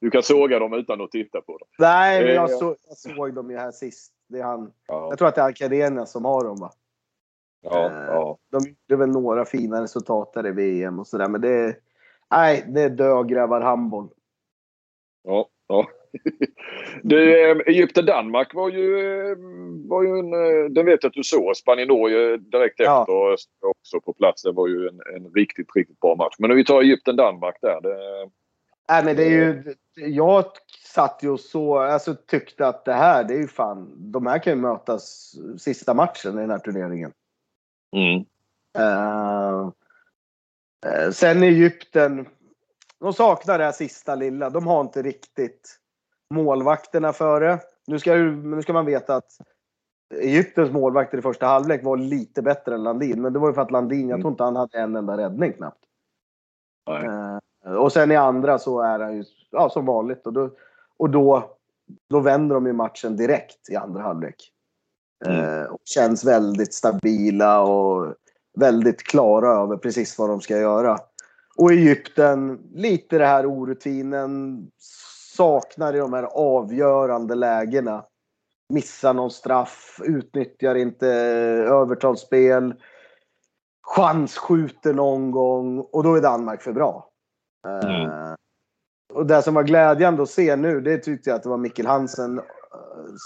du, 0.00 0.10
kan 0.10 0.22
såga 0.22 0.58
dem 0.58 0.72
utan 0.72 1.00
att 1.00 1.10
titta 1.10 1.40
på 1.40 1.58
dem. 1.58 1.68
Nej, 1.78 2.24
men 2.24 2.34
jag, 2.34 2.50
eh, 2.50 2.58
så, 2.58 2.76
jag 2.88 2.96
såg 2.96 3.34
dem 3.34 3.50
ju 3.50 3.56
här 3.56 3.70
sist. 3.70 4.12
Det 4.28 4.38
är 4.38 4.42
han, 4.42 4.72
ja. 4.86 5.06
Jag 5.08 5.18
tror 5.18 5.28
att 5.28 5.34
det 5.34 5.40
är 5.40 5.48
Akademia 5.48 6.06
som 6.06 6.24
har 6.24 6.44
dem 6.44 6.56
va? 6.60 6.70
Ja, 7.60 7.90
eh, 7.90 8.06
ja. 8.06 8.38
De 8.50 8.58
gjorde 8.68 8.96
väl 8.96 9.08
några 9.08 9.44
fina 9.44 9.82
resultat 9.82 10.32
där 10.32 10.46
i 10.46 10.50
VM 10.50 10.98
och 10.98 11.06
sådär 11.06 11.28
men 11.28 11.40
det 11.40 11.48
är... 11.48 11.76
Nej, 12.30 12.64
det 12.68 12.82
är 12.82 12.90
dödgrävar-handboll. 12.90 14.08
Ja, 15.22 15.48
ja. 15.66 15.86
Du, 17.02 17.50
eh, 17.50 17.56
Egypten-Danmark 17.66 18.54
var 18.54 18.70
ju, 18.70 18.98
eh, 19.30 19.36
var 19.88 20.02
ju 20.02 20.18
en... 20.18 20.32
Eh, 20.32 20.70
den 20.70 20.86
vet 20.86 21.02
jag 21.02 21.10
att 21.10 21.14
du 21.14 21.24
såg. 21.24 21.56
Spanien-Norge 21.56 22.36
direkt 22.36 22.80
ja. 22.80 23.00
efter 23.00 23.68
också 23.68 24.00
på 24.00 24.12
plats. 24.12 24.42
Det 24.42 24.52
var 24.52 24.68
ju 24.68 24.88
en, 24.88 25.00
en 25.16 25.32
riktigt, 25.34 25.76
riktigt 25.76 26.00
bra 26.00 26.14
match. 26.14 26.34
Men 26.38 26.50
om 26.50 26.56
vi 26.56 26.64
tar 26.64 26.82
Egypten-Danmark 26.82 27.56
där. 27.60 27.80
Det, 27.80 28.30
Nej, 28.90 29.04
men 29.04 29.16
det 29.16 29.24
är 29.24 29.30
ju... 29.30 29.74
Jag 29.94 30.44
satt 30.84 31.20
ju 31.22 31.30
och 31.30 31.40
så, 31.40 31.78
alltså 31.78 32.14
tyckte 32.14 32.66
att 32.66 32.84
det 32.84 32.92
här, 32.92 33.24
det 33.24 33.34
är 33.34 33.38
ju 33.38 33.48
fan... 33.48 33.94
De 34.12 34.26
här 34.26 34.38
kan 34.38 34.52
ju 34.52 34.58
mötas 34.58 35.34
sista 35.58 35.94
matchen 35.94 36.38
i 36.38 36.40
den 36.40 36.50
här 36.50 36.58
turneringen. 36.58 37.12
Mm. 37.96 38.24
Uh, 38.78 39.70
sen 41.12 41.42
Egypten 41.42 42.26
de 43.00 43.12
saknar 43.12 43.58
det 43.58 43.64
här 43.64 43.72
sista 43.72 44.14
lilla. 44.14 44.50
De 44.50 44.66
har 44.66 44.80
inte 44.80 45.02
riktigt 45.02 45.78
målvakterna 46.34 47.12
före. 47.12 47.58
Nu 47.86 47.98
ska, 47.98 48.14
nu 48.14 48.62
ska 48.62 48.72
man 48.72 48.86
veta 48.86 49.14
att 49.16 49.32
Egyptens 50.14 50.70
målvakter 50.70 51.18
i 51.18 51.22
första 51.22 51.46
halvlek 51.46 51.84
var 51.84 51.96
lite 51.96 52.42
bättre 52.42 52.74
än 52.74 52.82
Landin. 52.82 53.22
Men 53.22 53.32
det 53.32 53.38
var 53.38 53.48
ju 53.48 53.54
för 53.54 53.62
att 53.62 53.70
Landin, 53.70 54.08
jag 54.08 54.10
Mm. 54.10 54.20
tror 54.20 54.30
inte 54.30 54.44
han 54.44 54.56
hade 54.56 54.78
en 54.78 54.96
enda 54.96 55.16
räddning 55.16 55.52
knappt. 55.52 55.84
Eh, 56.90 57.72
och 57.74 57.92
sen 57.92 58.10
i 58.10 58.16
andra 58.16 58.58
så 58.58 58.80
är 58.80 58.98
han 58.98 59.16
ju 59.16 59.24
ja, 59.50 59.70
som 59.70 59.86
vanligt. 59.86 60.26
Och, 60.26 60.32
då, 60.32 60.50
och 60.96 61.10
då, 61.10 61.50
då 62.10 62.20
vänder 62.20 62.54
de 62.54 62.66
ju 62.66 62.72
matchen 62.72 63.16
direkt 63.16 63.70
i 63.70 63.76
andra 63.76 64.02
halvlek. 64.02 64.52
Eh, 65.26 65.62
och 65.62 65.80
känns 65.84 66.24
väldigt 66.24 66.74
stabila 66.74 67.60
och 67.60 68.14
väldigt 68.58 69.02
klara 69.02 69.48
över 69.48 69.76
precis 69.76 70.18
vad 70.18 70.28
de 70.28 70.40
ska 70.40 70.58
göra. 70.58 70.98
Och 71.56 71.72
Egypten, 71.72 72.60
lite 72.74 73.18
det 73.18 73.26
här 73.26 73.46
orutinen, 73.52 74.62
saknar 75.36 75.94
i 75.94 75.98
de 75.98 76.12
här 76.12 76.22
avgörande 76.22 77.34
lägena. 77.34 78.04
Missar 78.72 79.14
någon 79.14 79.30
straff, 79.30 80.00
utnyttjar 80.04 80.74
inte 80.74 81.06
övertalsspel. 81.68 82.74
Chansskjuter 83.96 84.94
någon 84.94 85.30
gång 85.30 85.78
och 85.78 86.02
då 86.02 86.14
är 86.14 86.20
Danmark 86.20 86.62
för 86.62 86.72
bra. 86.72 87.10
Eh, 87.66 88.04
Mm. 88.04 88.36
och 89.14 89.26
det 89.26 89.42
som 89.42 89.54
var 89.54 89.62
glädjande 89.62 90.22
att 90.22 90.30
se 90.30 90.56
nu, 90.56 90.80
det 90.80 90.98
tyckte 90.98 91.30
jag 91.30 91.36
att 91.36 91.42
det 91.42 91.48
var 91.48 91.56
Mikkel 91.56 91.86
Hansen 91.86 92.38
eh, 92.38 92.44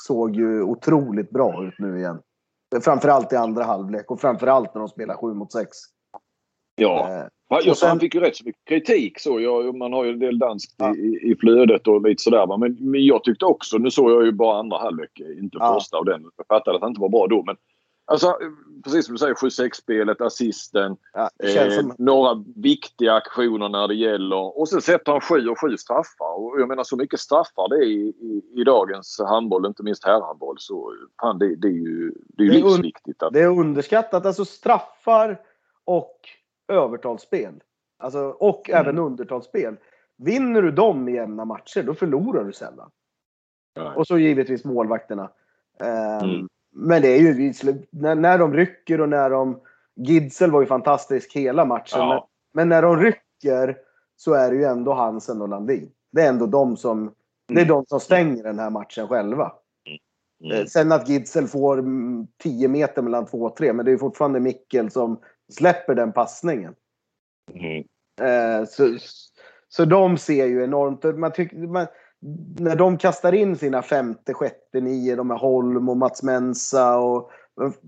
såg 0.07 0.37
ju 0.37 0.62
otroligt 0.62 1.31
bra 1.31 1.64
ut 1.64 1.75
nu 1.79 1.99
igen. 1.99 2.18
Framförallt 2.80 3.32
i 3.32 3.37
andra 3.37 3.64
halvlek 3.64 4.11
och 4.11 4.20
framförallt 4.20 4.74
när 4.74 4.78
de 4.80 4.88
spelar 4.88 5.14
7 5.16 5.35
mot 5.35 5.52
6. 5.52 5.68
Ja. 6.76 7.08
Eh, 7.08 7.24
Jag, 7.48 7.68
Och 7.68 7.76
sen- 7.76 7.88
han 7.88 8.00
fick 8.00 8.14
ju 8.14 8.20
rätt 8.20 8.37
så 8.37 8.44
mycket 8.44 8.64
kritik. 8.68 9.20
Så 9.20 9.40
jag, 9.40 9.76
man 9.76 9.92
har 9.92 10.04
ju 10.04 10.11
en 10.12 10.18
del 10.18 10.38
danskt 10.38 10.74
Ja. 10.78 10.94
i, 10.96 11.30
i 11.32 11.37
flödet 11.40 11.88
och 11.88 12.02
lite 12.08 12.22
sådär. 12.22 12.58
Men, 12.58 12.76
men 12.90 13.04
jag 13.06 13.24
tyckte 13.24 13.44
också, 13.44 13.78
nu 13.78 13.90
såg 13.90 14.11
jag 14.11 14.24
ju 14.24 14.32
bara 14.32 14.58
andra 14.58 14.78
halvlek, 14.78 15.11
inte 15.40 15.56
Ja. 15.61 15.74
första 15.74 15.96
av 15.96 16.04
den. 16.04 16.22
Jag 16.37 16.46
fattade 16.46 16.76
att 16.76 16.82
han 16.82 16.90
inte 16.90 17.00
var 17.00 17.08
bra 17.08 17.26
då. 17.26 17.42
Men 17.46 17.56
alltså, 18.05 18.38
precis 18.85 19.07
som 19.07 19.15
du 19.15 19.19
säger, 19.19 19.35
7-6-spelet, 19.35 20.21
assisten. 20.21 20.97
ja, 21.12 21.31
Eh, 21.38 21.71
som, 21.71 21.95
några 21.99 22.45
viktiga 22.57 23.15
aktioner 23.15 23.69
när 23.69 23.88
det 23.88 23.95
gäller. 23.95 24.59
Och 24.59 24.69
sen 24.69 24.81
sätter 24.83 25.12
han 25.12 25.21
sju 25.21 25.49
och 25.49 25.61
sju 25.61 25.77
straffar. 25.77 26.35
Och 26.41 26.61
jag 26.61 26.69
menar 26.69 26.85
så 26.85 26.97
mycket 26.97 27.21
straffar 27.21 27.69
det 27.69 27.77
är 27.77 27.87
i, 27.88 28.09
i, 28.21 28.61
i 28.61 28.65
dagens 28.65 29.21
handboll, 29.29 29.67
inte 29.67 29.83
minst 29.83 30.05
herrhandboll. 30.05 30.57
Så 30.59 30.95
fan, 31.21 31.38
det, 31.38 31.57
det 31.57 31.69
är 31.69 31.73
ju, 31.73 32.12
det 32.29 32.43
är 32.43 32.49
Det 32.49 32.59
är 32.59 32.62
livsviktigt. 32.62 33.23
Att, 33.23 33.33
det 33.33 33.41
är 33.41 33.59
underskattat. 33.59 34.27
Alltså 34.27 34.45
straffar 34.45 35.41
och 35.85 36.21
övertalsspel. 36.69 37.55
Alltså, 37.99 38.19
och 38.19 38.71
Mm. 38.71 38.81
även 38.81 38.99
undertalsspel. 38.99 39.77
Vinner 40.17 40.62
du 40.62 40.71
dem 40.71 41.09
i 41.09 41.15
jämna 41.15 41.45
matcher, 41.45 41.83
då 41.83 41.95
förlorar 41.95 42.45
du 42.45 42.53
sällan. 42.53 42.91
Nej. 43.77 43.91
Och 43.97 44.07
så 44.07 44.19
givetvis 44.19 44.65
målvakterna. 44.65 45.31
Ehm, 45.81 46.29
Mm. 46.31 46.49
Men 46.72 47.02
det 47.02 47.08
är 47.08 47.18
ju 47.18 47.52
när, 47.90 48.14
när 48.14 48.38
de 48.38 48.54
rycker 48.54 49.00
och 49.00 49.08
när 49.08 49.30
de... 49.30 49.61
Gidsel 49.96 50.50
var 50.50 50.61
ju 50.61 50.66
fantastisk 50.66 51.32
hela 51.37 51.64
matchen. 51.64 51.98
Men, 51.98 52.08
ja. 52.08 52.28
men 52.52 52.68
när 52.68 52.82
de 52.82 53.00
rycker 53.00 53.76
så 54.16 54.35
är 54.35 54.50
det 54.50 54.56
ju 54.56 54.64
ändå 54.64 54.94
Hansen 54.94 55.42
och 55.42 55.48
Landin. 55.48 55.90
Det 56.12 56.22
är 56.22 56.28
ändå 56.28 56.46
de 56.46 56.76
som, 56.76 57.14
det 57.48 57.54
är 57.54 57.58
Mm. 57.58 57.68
de 57.68 57.85
som 57.87 58.00
stänger 58.00 58.42
den 58.42 58.58
här 58.58 58.70
matchen 58.70 59.08
själva. 59.08 59.52
Mm. 60.44 60.61
Eh, 60.61 60.66
Sen 60.66 60.92
att 60.92 61.08
Gidsel 61.08 61.46
får 61.46 61.78
mm, 61.78 62.26
10 62.42 62.68
meter 62.68 63.02
mellan 63.02 63.26
2 63.26 63.42
och 63.42 63.56
3, 63.56 63.72
men 63.72 63.87
det 63.87 63.92
är 63.92 63.96
fortfarande 63.96 64.40
Mikkel 64.40 64.90
som 64.90 65.20
släpper 65.52 65.94
den 65.94 66.12
passningen. 66.12 66.74
Mm. 67.54 67.85
Eh, 68.20 68.66
så, 68.66 68.98
så 69.68 69.85
de 69.85 70.18
ser 70.18 70.46
ju 70.46 70.64
enormt... 70.64 71.18
Man 71.18 71.32
tycker, 71.32 71.56
man, 71.56 71.87
när 72.58 72.76
de 72.76 72.98
kastar 72.98 73.32
in 73.32 73.56
sina 73.56 73.82
femte, 73.82 74.35
sjätte, 74.35 74.80
nio, 74.80 75.16
de 75.16 75.30
här 75.30 75.38
Holm 75.38 75.88
och 75.88 75.96
Mats 75.96 76.22
Mensa 76.22 76.98
och 76.98 77.30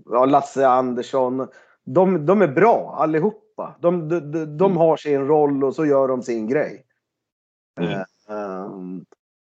ja, 0.05 0.25
Lasse 0.25 0.67
Andersson. 0.67 1.47
De, 1.85 2.25
de 2.25 2.41
är 2.41 2.47
bra 2.47 2.95
allihopa. 2.99 3.75
De, 3.79 4.09
de, 4.09 4.19
de, 4.31 4.57
de 4.57 4.65
Mm. 4.65 4.77
har 4.77 4.97
sin 4.97 5.27
roll 5.27 5.63
och 5.63 5.75
så 5.75 5.85
gör 5.85 6.07
de 6.07 6.23
sin 6.23 6.47
grej. 6.47 6.85
Mm. 7.79 7.91
Eh, 7.91 8.05
ehm, 8.29 9.05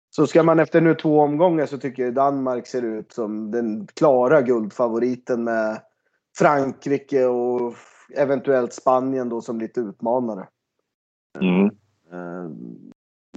så 0.10 0.28
ska 0.28 0.44
man 0.44 0.60
efter 0.60 0.82
nu 0.82 0.96
två 0.96 1.20
omgångar 1.20 1.66
så 1.66 1.78
tycker 1.78 2.04
jag 2.04 2.14
Danmark 2.14 2.68
ser 2.68 2.82
ut 2.82 3.12
som 3.14 3.52
den 3.52 3.88
klara 3.88 4.42
guldfavoriten 4.42 5.44
med 5.44 5.82
Frankrike 6.38 7.26
och 7.26 7.74
eventuellt 8.16 8.74
Spanien 8.74 9.30
då 9.30 9.42
som 9.42 9.60
lite 9.60 9.80
utmanare. 9.80 10.48
Mm. 11.40 11.70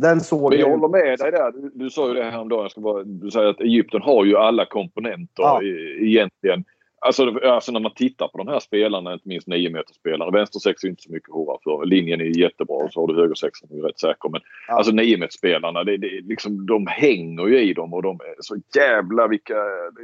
Den 0.02 0.20
såg 0.20 0.50
Men 0.50 0.58
jag 0.60 0.70
håller 0.70 0.88
med 0.88 1.18
dig 1.18 1.30
där. 1.30 1.52
Du, 1.52 1.70
du 1.74 1.90
sa 1.90 2.08
ju 2.08 2.14
det 2.14 2.22
häromdagen. 2.24 2.62
Jag 2.62 2.70
ska 2.70 2.80
bara, 2.80 3.02
du 3.04 3.30
säger 3.30 3.46
att 3.48 3.60
Egypten 3.60 4.02
har 4.02 4.24
ju 4.24 4.36
alla 4.36 4.64
komponenter 4.66 5.42
Ja. 5.42 5.62
i, 5.62 5.98
egentligen. 6.08 6.64
Alltså, 7.04 7.38
alltså 7.44 7.72
när 7.72 7.80
man 7.80 7.94
tittar 7.94 8.28
på 8.28 8.38
de 8.38 8.48
här 8.48 8.60
spelarna, 8.60 9.12
inte 9.12 9.28
minst 9.28 9.46
9 9.46 9.82
spelarna 10.00 10.30
Vänstersex 10.30 10.84
är 10.84 10.88
inte 10.88 11.02
så 11.02 11.12
mycket 11.12 11.28
att 11.28 11.34
hurra 11.34 11.56
för. 11.64 11.86
Linjen 11.86 12.20
är 12.20 12.38
jättebra 12.38 12.76
och 12.76 12.92
så 12.92 13.00
har 13.00 13.06
du 13.06 13.14
högersexan 13.20 13.68
som 13.68 13.78
är 13.78 13.82
rätt 13.82 13.98
säker. 14.00 14.28
Men 14.28 14.40
Ja. 14.68 14.74
alltså 14.74 14.92
9 14.92 15.28
spelarna 15.30 15.84
det, 15.84 15.96
det, 15.96 16.20
liksom, 16.20 16.66
de 16.66 16.86
hänger 16.86 17.46
ju 17.46 17.58
i 17.60 17.72
dem 17.74 17.94
och 17.94 18.02
de 18.02 18.16
är 18.20 18.34
så 18.40 18.56
jävla 18.76 19.26
vilka... 19.28 19.54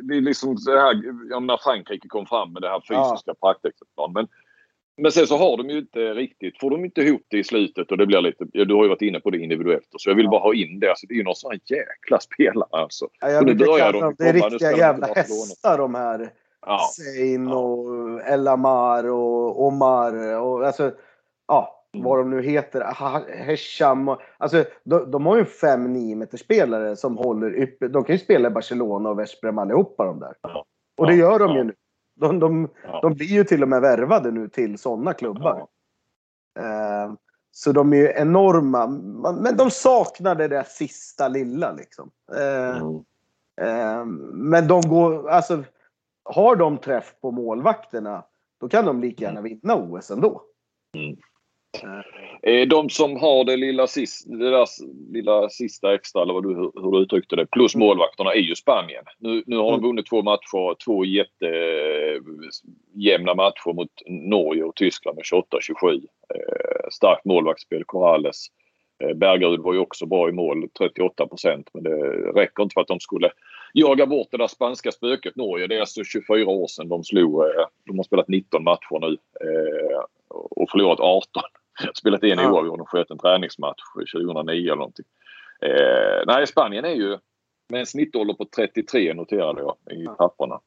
Det 0.02 0.16
är 0.16 0.20
liksom 0.20 0.56
så 0.56 0.70
här, 0.70 1.02
jag 1.30 1.42
menar 1.42 1.60
Frankrike 1.64 2.08
kom 2.08 2.26
fram 2.26 2.52
med 2.52 2.62
det 2.62 2.68
här 2.68 2.82
Ja. 2.88 3.10
fysiska 3.10 3.34
praktexemplarn. 3.34 4.12
Men 4.12 4.28
men 4.98 5.12
sen 5.12 5.26
så 5.26 5.36
har 5.36 5.56
de 5.56 5.70
ju 5.70 5.78
inte 5.78 5.98
riktigt, 6.14 6.60
får 6.60 6.70
de 6.70 6.84
inte 6.84 7.00
ihop 7.00 7.22
det 7.30 7.38
i 7.38 7.44
slutet 7.44 7.90
och 7.90 7.98
det 7.98 8.06
blir 8.06 8.20
lite, 8.20 8.44
du 8.44 8.74
har 8.74 8.82
ju 8.82 8.88
varit 8.88 9.02
inne 9.02 9.20
på 9.20 9.30
det 9.30 9.38
individuellt 9.38 9.86
så 9.96 10.10
jag 10.10 10.14
vill 10.14 10.24
Ja. 10.24 10.30
bara 10.30 10.40
ha 10.40 10.54
in 10.54 10.80
det. 10.80 10.88
Alltså, 10.88 11.06
det 11.06 11.14
är 11.14 11.16
ju 11.16 11.22
några 11.24 11.34
sådana 11.34 11.60
jäkla 11.64 12.20
spelare 12.34 12.68
alltså. 12.70 13.08
Ja, 13.20 13.30
jag 13.30 13.40
och 13.40 13.46
nu 13.46 13.54
börjar 13.54 13.92
de 13.92 14.14
det 14.18 14.24
är 14.24 14.32
komma, 14.32 14.48
riktiga 14.48 14.76
jävla 14.76 15.06
hästar 15.06 15.78
de 15.78 15.94
här. 15.94 16.30
Ja. 16.66 16.80
Sein 16.92 17.48
Ja. 17.48 17.54
och 17.56 18.20
El 18.28 18.48
Amar 18.48 19.08
och 19.08 19.66
Omar 19.66 20.40
och 20.40 20.66
alltså, 20.66 20.92
ja, 21.48 21.74
Mm. 21.94 22.04
vad 22.04 22.18
de 22.18 22.30
nu 22.30 22.42
heter. 22.42 22.80
Ha- 22.80 23.24
Hesham 23.28 24.08
och, 24.08 24.20
alltså, 24.38 24.64
de, 24.84 25.10
de 25.10 25.26
har 25.26 25.36
ju 25.36 25.40
en 25.40 25.46
5-9 25.46 26.14
meter 26.14 26.38
spelare 26.38 26.96
som 26.96 27.16
håller 27.16 27.56
ypperligt. 27.62 27.92
De 27.92 28.04
kan 28.04 28.14
ju 28.14 28.18
spela 28.18 28.48
i 28.48 28.50
Barcelona 28.50 29.10
och 29.10 29.18
Veszprem 29.18 29.58
allihopa 29.58 30.04
de 30.04 30.20
där. 30.20 30.32
Ja. 30.42 30.64
Och 30.98 31.06
det 31.06 31.14
gör 31.14 31.38
de 31.38 31.56
ju 31.56 31.64
nu. 31.64 31.72
De, 32.20 32.38
de, 32.38 32.68
Ja. 32.84 33.00
de 33.00 33.14
blir 33.14 33.26
ju 33.26 33.44
till 33.44 33.62
och 33.62 33.68
med 33.68 33.80
värvade 33.80 34.30
nu 34.30 34.48
till 34.48 34.78
sådana 34.78 35.12
klubbar. 35.12 35.66
Ja. 36.54 36.62
Eh, 37.04 37.12
så 37.50 37.72
de 37.72 37.92
är 37.92 37.96
ju 37.96 38.12
enorma. 38.16 38.86
Men 39.42 39.56
de 39.56 39.70
saknar 39.70 40.34
det 40.34 40.48
där 40.48 40.62
sista 40.62 41.28
lilla 41.28 41.72
liksom. 41.72 42.10
Eh, 42.36 42.78
Mm. 42.82 43.04
Eh, 43.60 44.04
Men 44.32 44.68
de 44.68 44.80
går, 44.80 45.30
alltså, 45.30 45.64
har 46.24 46.56
de 46.56 46.78
träff 46.78 47.14
på 47.20 47.30
målvakterna, 47.30 48.24
då 48.60 48.68
kan 48.68 48.84
de 48.84 49.00
lika 49.00 49.24
gärna 49.24 49.40
vinna 49.40 49.76
OS 49.76 50.10
ändå. 50.10 50.42
Mm. 50.94 51.16
Eh, 52.42 52.68
De 52.68 52.90
som 52.90 53.16
har 53.16 53.44
det 53.44 53.56
lilla, 53.56 53.86
sis, 53.86 54.24
det 54.24 54.50
där 54.50 54.66
lilla 55.12 55.48
sista 55.48 55.94
extra, 55.94 56.22
eller 56.22 56.34
vad 56.34 56.42
du, 56.42 56.48
hur, 56.54 56.92
du 56.92 56.98
uttryckte 57.02 57.36
det, 57.36 57.46
plus 57.46 57.74
målvakterna 57.76 58.32
är 58.32 58.40
ju 58.40 58.54
Spanien. 58.54 59.04
Nu, 59.18 59.42
nu 59.46 59.56
har 59.56 59.64
de 59.70 59.74
Mm. 59.74 59.82
vunnit 59.86 60.06
två 60.06 60.22
matcher, 60.22 60.74
två 60.84 61.04
jättejämna 61.04 63.34
matcher 63.34 63.72
mot 63.74 63.90
Norge 64.06 64.62
och 64.64 64.74
Tyskland 64.76 65.16
med 65.16 65.24
28-27. 65.24 66.00
Eh, 66.34 66.88
starkt 66.90 67.24
målvaktsspel, 67.24 67.84
Corrales. 67.84 68.46
Eh, 69.04 69.14
Bergerud 69.14 69.60
var 69.60 69.72
ju 69.72 69.78
också 69.78 70.06
bra 70.06 70.28
i 70.28 70.32
mål, 70.32 70.68
38 70.78 71.26
procent. 71.26 71.70
Men 71.74 71.82
det 71.82 71.96
räcker 72.32 72.62
inte 72.62 72.74
för 72.74 72.80
att 72.80 72.88
de 72.88 73.00
skulle 73.00 73.30
jaga 73.72 74.06
bort 74.06 74.28
det 74.30 74.36
där 74.36 74.46
spanska 74.46 74.92
spöket 74.92 75.36
Norge. 75.36 75.66
Det 75.66 75.76
är 75.76 75.80
alltså 75.80 76.04
24 76.04 76.50
år 76.50 76.66
sedan 76.66 76.88
de 76.88 77.04
slog. 77.04 77.42
Eh, 77.44 77.66
de 77.86 77.96
har 77.98 78.04
spelat 78.04 78.28
19 78.28 78.64
matcher 78.64 78.98
nu 79.00 79.16
och 80.38 80.70
förlorat 80.70 81.00
18 81.00 81.42
spelat 81.94 82.22
en 82.24 82.38
Ja. 82.38 82.50
oavgjord 82.52 82.80
och 82.80 82.88
skött 82.90 83.10
en 83.10 83.18
träningsmatch 83.18 83.80
2009 84.14 84.62
eller 84.66 84.76
någonting. 84.76 85.06
Eh, 85.62 86.22
nej, 86.26 86.46
Spanien 86.46 86.84
är 86.84 86.94
ju 86.94 87.18
med 87.68 87.80
en 87.80 87.86
snittålder 87.86 88.34
på 88.34 88.44
33 88.56 89.14
noterade 89.14 89.60
jag 89.60 89.76
i 89.98 90.06
papperna. 90.18 90.60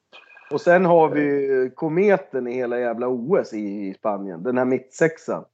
Och 0.52 0.62
sen 0.62 0.86
har 0.86 1.10
vi 1.10 1.22
ju 1.22 1.70
kometen 1.70 2.48
i 2.48 2.54
hela 2.54 2.80
jävla 2.80 3.08
OS 3.08 3.54
i, 3.54 3.94
Spanien. 3.94 4.44
Den 4.44 4.58
här 4.58 4.66
mittsexan. 4.66 5.46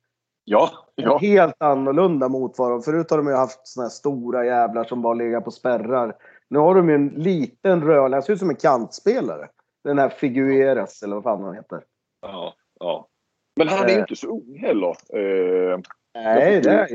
Ja, 0.43 0.69
ja. 0.95 1.17
Helt 1.17 1.56
annorlunda 1.62 2.30
mot 2.30 2.58
vad 2.60 2.71
de... 2.71 2.82
Förut 2.82 3.10
har 3.12 3.17
de 3.17 3.27
ju 3.27 3.34
haft 3.34 3.67
såna 3.67 3.84
här 3.84 3.89
stora 3.89 4.45
jävlar 4.45 4.84
som 4.84 5.01
bara 5.01 5.13
legat 5.13 5.45
på 5.45 5.51
spärrar. 5.51 6.15
Nu 6.49 6.60
har 6.60 6.75
de 6.75 6.89
ju 6.89 6.95
en 6.95 7.08
liten 7.08 7.82
rörlig, 7.84 8.15
han 8.15 8.23
ser 8.23 8.34
ut 8.34 8.39
som 8.39 8.49
en 8.49 8.56
kantspelare. 8.56 9.47
Den 9.84 9.99
här 9.99 10.10
Figueras 10.10 11.03
eller 11.03 11.15
vad 11.15 11.23
fan 11.23 11.43
han 11.43 11.56
heter. 11.56 11.82
ja. 12.21 12.53
Men 13.67 13.77
han 13.77 13.86
är 13.86 13.89
ju 13.89 13.95
Eh. 13.95 13.99
inte 13.99 14.15
så 14.15 14.27
ung 14.27 14.58
heller. 14.60 14.89
Eh, 14.89 15.80
Nej, 16.15 16.62
det 16.62 16.69
är 16.69 16.88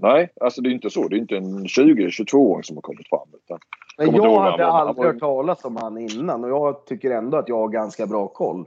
Nej, 0.00 0.32
alltså 0.40 0.60
det 0.60 0.68
är 0.68 0.72
inte 0.72 0.90
så. 0.90 1.08
Det 1.08 1.16
är 1.16 1.18
inte 1.18 1.36
en 1.36 1.64
20-22-åring 1.66 2.64
som 2.64 2.76
har 2.76 2.82
kommit 2.82 3.08
fram. 3.08 3.28
Utan, 3.44 3.58
Men 3.98 4.14
jag 4.14 4.40
hade 4.40 4.66
aldrig 4.66 5.06
hört 5.06 5.18
talas 5.18 5.64
om 5.64 5.76
han 5.76 5.98
innan 5.98 6.44
och 6.44 6.50
jag 6.50 6.86
tycker 6.86 7.10
ändå 7.10 7.38
att 7.38 7.48
jag 7.48 7.56
har 7.56 7.68
ganska 7.68 8.06
bra 8.06 8.28
koll. 8.28 8.66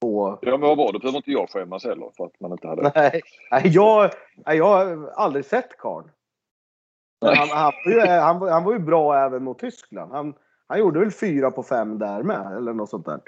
På... 0.00 0.38
Ja, 0.42 0.50
men 0.50 0.60
vad 0.60 0.78
var 0.78 0.92
det? 0.92 0.98
behöver 0.98 1.16
inte 1.16 1.30
jag 1.30 1.50
skämmas 1.50 1.84
heller 1.84 2.10
för 2.16 2.24
att 2.24 2.40
man 2.40 2.52
inte 2.52 2.68
hade... 2.68 2.92
Nej, 2.94 3.22
jag, 3.64 4.10
jag 4.44 4.64
har 4.64 5.10
aldrig 5.14 5.44
sett 5.44 5.78
karln. 5.78 6.10
Han, 7.20 7.48
han, 7.48 7.72
han, 8.08 8.48
han 8.48 8.64
var 8.64 8.72
ju 8.72 8.78
bra 8.78 9.16
även 9.16 9.44
mot 9.44 9.58
Tyskland. 9.58 10.12
Han, 10.12 10.34
han 10.66 10.78
gjorde 10.78 11.00
väl 11.00 11.10
fyra 11.10 11.50
på 11.50 11.62
fem 11.62 11.98
där 11.98 12.22
med, 12.22 12.56
eller 12.56 12.72
något 12.72 12.90
sånt 12.90 13.06
där. 13.06 13.20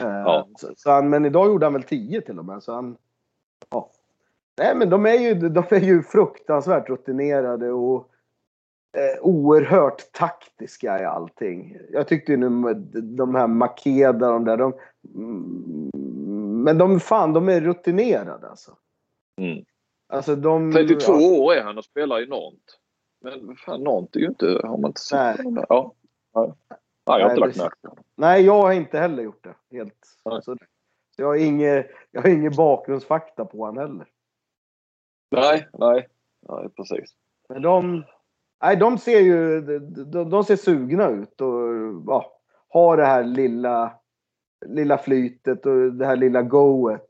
Eh, 0.00 0.06
Ja. 0.06 0.48
Så, 0.56 0.72
så 0.76 0.90
han, 0.90 1.10
men 1.10 1.24
idag 1.24 1.46
gjorde 1.46 1.66
han 1.66 1.72
väl 1.72 1.82
tio 1.82 2.20
till 2.20 2.38
och 2.38 2.44
med. 2.44 2.62
Så 2.62 2.72
han, 2.72 2.96
ja. 3.70 3.90
Nej, 4.58 4.74
men 4.74 4.90
de 4.90 5.06
är, 5.06 5.14
ju, 5.14 5.34
de 5.34 5.64
är 5.70 5.80
ju 5.80 6.02
fruktansvärt 6.02 6.88
rutinerade 6.88 7.72
och 7.72 8.08
eh, 8.96 9.22
oerhört 9.22 10.12
taktiska 10.12 11.02
i 11.02 11.04
allting. 11.04 11.78
Jag 11.90 12.08
tyckte 12.08 12.32
ju 12.32 12.38
nu 12.38 12.74
de 13.02 13.34
här 13.34 13.46
Makeda, 13.46 14.30
de 14.30 14.44
där, 14.44 14.56
de, 14.56 14.74
mm, 15.14 15.90
men 16.64 16.78
de, 16.78 17.00
fan, 17.00 17.32
de 17.32 17.48
är 17.48 17.60
rutinerade 17.60 18.48
alltså. 18.48 18.76
Mm. 19.40 19.64
Alltså 20.08 20.36
de... 20.36 20.72
32 20.72 21.12
ja. 21.12 21.42
år 21.42 21.54
är 21.54 21.62
han 21.62 21.78
och 21.78 21.84
spelar 21.84 22.22
i 22.22 22.26
Nantes. 22.26 22.78
Men 23.20 23.56
fan, 23.56 23.82
Nantes 23.82 24.16
är 24.16 24.20
ju 24.20 24.26
inte... 24.26 24.60
Har 24.64 24.78
man 24.78 24.90
inte 24.90 25.00
sett 25.00 25.44
Nej. 25.44 25.64
Ja. 25.68 25.94
Nej. 27.06 27.20
Jag 27.20 27.26
har 27.28 27.30
inte 27.30 27.40
lagt 27.40 27.56
märke 27.56 27.80
till 27.80 27.88
honom. 27.90 28.04
Nej, 28.16 28.44
jag 28.44 28.62
har 28.62 28.72
inte 28.72 28.98
heller 28.98 29.22
gjort 29.22 29.44
det. 29.44 29.76
Helt. 29.76 30.06
Så, 30.42 30.56
jag 31.16 31.26
har 31.26 31.34
inget, 31.36 31.90
jag 32.10 32.22
har 32.22 32.28
ingen 32.28 32.52
bakgrundsfakta 32.56 33.44
på 33.44 33.64
han 33.64 33.78
heller. 33.78 34.06
Nej, 35.30 35.68
nej. 35.72 36.08
Nej, 36.48 36.68
precis. 36.76 37.14
Men 37.48 37.62
de, 37.62 38.04
nej, 38.62 38.76
de 38.76 38.98
ser 38.98 39.20
ju 39.20 39.60
de, 39.90 40.30
de 40.30 40.44
ser 40.44 40.56
sugna 40.56 41.08
ut 41.08 41.40
och 41.40 41.70
ja, 42.06 42.40
har 42.68 42.96
det 42.96 43.04
här 43.04 43.24
lilla, 43.24 43.92
lilla 44.66 44.98
flytet 44.98 45.66
och 45.66 45.92
det 45.92 46.06
här 46.06 46.16
lilla 46.16 46.42
goet. 46.42 47.08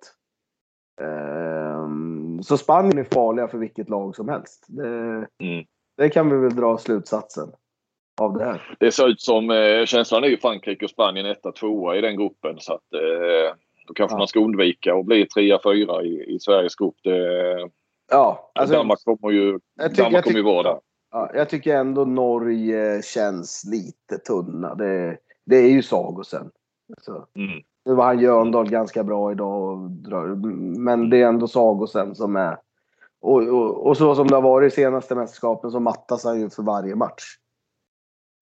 Ehm, 1.00 2.42
så 2.42 2.56
Spanien 2.58 2.98
är 2.98 3.04
farliga 3.04 3.48
för 3.48 3.58
vilket 3.58 3.88
lag 3.88 4.16
som 4.16 4.28
helst. 4.28 4.64
Det, 4.68 4.88
Mm. 5.38 5.64
det 5.96 6.08
kan 6.10 6.30
vi 6.30 6.36
väl 6.36 6.56
dra 6.56 6.78
slutsatsen 6.78 7.48
av 8.20 8.38
det 8.38 8.44
här. 8.44 8.76
Det 8.80 8.92
ser 8.92 9.08
ut 9.08 9.20
som... 9.20 9.50
Eh, 9.50 9.84
känslan 9.84 10.24
är 10.24 10.28
ju 10.28 10.36
Frankrike 10.36 10.84
och 10.84 10.90
Spanien 10.90 11.26
etta, 11.26 11.52
tvåa 11.52 11.96
i 11.96 12.00
den 12.00 12.16
gruppen. 12.16 12.56
Så 12.60 12.72
att, 12.72 12.92
eh, 12.94 13.54
då 13.86 13.94
kanske 13.94 14.14
Ja. 14.14 14.18
man 14.18 14.28
ska 14.28 14.40
undvika 14.40 14.94
att 14.94 15.04
bli 15.04 15.26
trea, 15.26 15.58
fyra 15.64 16.02
i, 16.02 16.34
i 16.34 16.38
Sveriges 16.40 16.74
grupp. 16.76 16.94
Det, 17.04 17.68
Ja, 18.10 18.50
alltså, 18.54 18.76
Danmark 18.76 19.04
kommer 19.04 19.30
ju, 19.30 19.58
jag 19.76 19.90
tycker- 19.90 20.02
Danmark 20.04 20.24
kommer 20.24 20.36
ju 20.38 20.42
vara 20.44 20.62
där. 20.62 20.80
Ja, 21.12 21.30
jag 21.34 21.48
tycker 21.48 21.76
ändå 21.76 22.04
Norge 22.04 23.02
känns 23.02 23.64
lite 23.72 24.18
tunna. 24.26 24.74
Det, 24.74 25.16
det 25.46 25.56
är 25.56 25.68
ju 25.68 25.82
Sagosen. 25.82 26.50
Så, 27.02 27.12
Mm. 27.36 27.62
nu 27.84 27.94
var 27.94 28.04
han 28.04 28.20
Jöndal 28.20 28.70
ganska 28.70 29.04
bra 29.04 29.32
idag. 29.32 29.90
Men 30.78 31.10
det 31.10 31.22
är 31.22 31.26
ändå 31.28 31.48
Sagosen 31.48 32.14
som 32.14 32.36
är... 32.36 32.56
Och, 33.20 33.42
och, 33.42 33.86
och 33.86 33.96
så 33.96 34.14
som 34.14 34.26
det 34.26 34.34
har 34.34 34.42
varit 34.42 34.72
i 34.72 34.76
senaste 34.76 35.14
mästerskapen 35.14 35.70
så 35.70 35.80
mattas 35.80 36.24
han 36.24 36.40
ju 36.40 36.50
för 36.50 36.62
varje 36.62 36.94
match. 36.94 37.22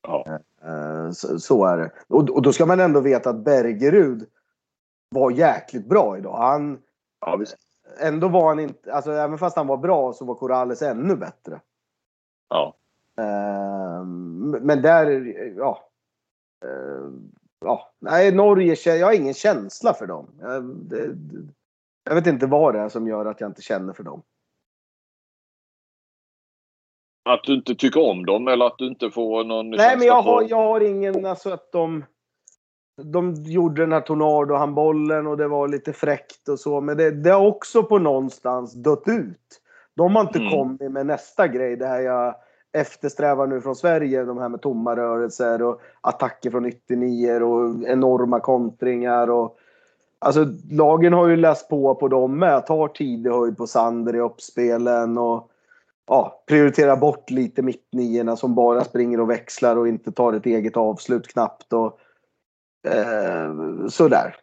Ja. 0.03 0.25
Eh, 0.65 1.11
Så, 1.11 1.39
så 1.41 1.65
är 1.65 1.77
det. 1.77 1.91
Och, 2.09 2.31
och 2.31 2.43
då 2.43 2.53
ska 2.53 2.67
man 2.67 2.81
ändå 2.81 3.01
veta 3.01 3.31
att 3.31 3.45
Bergerud 3.45 4.27
var 5.11 5.31
jäkligt 5.31 5.87
bra 5.89 6.19
idag. 6.19 6.37
Han, 6.37 6.79
Ja, 7.21 7.37
visst. 7.37 7.57
ändå 8.01 8.29
var 8.29 8.49
han 8.49 8.61
inte... 8.61 8.93
Alltså 8.95 9.13
även 9.13 9.39
fast 9.39 9.57
han 9.57 9.67
var 9.67 9.77
bra 9.77 10.13
så 10.13 10.25
var 10.25 10.35
Corrales 10.35 10.83
ännu 10.83 11.17
bättre. 11.17 11.61
Ja. 12.49 12.75
Ehm, 13.17 14.51
Men 14.51 14.83
där, 14.83 15.07
ja. 15.57 15.79
Ehm, 16.65 17.31
ja. 17.61 17.91
Nej, 17.99 18.33
Norge, 18.35 18.77
jag 18.85 19.07
har 19.07 19.13
ingen 19.13 19.35
känsla 19.35 19.95
för 19.95 20.07
dem. 20.07 20.29
Jag, 20.41 20.65
det- 20.65 21.17
jag 22.05 22.15
vet 22.15 22.27
inte 22.27 22.47
vad 22.47 22.75
det 22.75 22.81
är 22.81 22.89
som 22.89 23.07
gör 23.07 23.27
att 23.27 23.41
jag 23.41 23.51
inte 23.51 23.63
känner 23.63 23.93
för 23.93 24.03
dem. 24.03 24.23
Att 27.25 27.45
du 27.45 27.55
inte 27.55 27.75
tycker 27.75 28.11
om 28.11 28.27
dem 28.27 28.49
eller 28.49 28.67
att 28.67 28.79
du 28.79 28.87
inte 28.87 29.11
får 29.11 29.45
någon 29.45 29.71
Nej, 29.71 29.97
men 29.97 30.07
jag 30.07 30.23
har, 30.23 30.47
jag 30.49 30.57
har 30.57 30.81
ingen, 30.81 31.27
alltså 31.27 31.51
att 31.51 31.73
de... 31.73 32.05
De 33.03 33.35
gjorde 33.35 33.83
den 33.83 33.93
här 33.93 34.01
Tornado-handbollen 34.01 35.27
och 35.27 35.37
det 35.37 35.49
var 35.49 35.69
lite 35.69 35.93
fräckt 35.93 36.49
och 36.49 36.59
så. 36.59 36.81
Men 36.81 36.97
det, 36.97 37.11
det 37.11 37.31
har 37.31 37.47
också 37.47 37.83
på 37.83 37.99
någonstans 37.99 38.75
dött 38.75 39.03
ut. 39.07 39.61
De 39.97 40.17
har 40.17 40.23
inte 40.23 40.39
Mm. 40.39 40.51
kommit 40.51 40.93
med 40.93 41.07
nästa 41.07 41.49
grej. 41.49 41.77
Det 41.77 41.87
här 41.87 42.01
jag 42.01 42.35
eftersträvar 42.73 43.47
nu 43.47 43.61
från 43.61 43.77
Sverige. 43.77 44.25
De 44.25 44.39
här 44.39 44.49
med 44.49 44.61
tomma 44.63 44.97
rörelser 44.97 45.63
och 45.63 45.81
attacker 46.01 46.51
från 46.51 46.67
ytternior 46.67 47.43
och 47.43 47.89
enorma 47.89 48.41
kontringar. 48.41 49.31
Och, 49.31 49.57
alltså 50.19 50.47
lagen 50.71 51.13
har 51.13 51.29
ju 51.29 51.37
läst 51.37 51.69
på 51.69 51.95
på 51.95 52.09
dem 52.09 52.39
med. 52.39 52.67
Tar 52.67 52.89
tidig 52.89 53.31
höjd 53.31 53.57
på 53.57 53.67
Sander 53.67 54.17
i 54.17 54.21
uppspelen. 54.21 55.19
Och, 55.19 55.51
ja, 56.07 56.45
prioriterar 56.47 56.97
bort 56.97 57.31
lite 57.31 57.63
mittniorna 57.63 58.37
som 58.37 58.55
bara 58.55 58.85
springer 58.85 59.21
och 59.21 59.31
växlar 59.31 59.77
och 59.77 59.89
inte 59.89 60.13
tar 60.13 60.33
ett 60.33 60.47
eget 60.47 60.77
avslut 60.77 61.29
knappt. 61.29 61.73
Och, 61.73 61.99
eh, 62.89 63.55
sådär. 63.89 64.37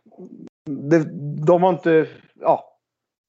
Det, 0.65 1.03
de 1.45 1.63
har 1.63 1.69
inte, 1.69 2.07
ja, 2.39 2.77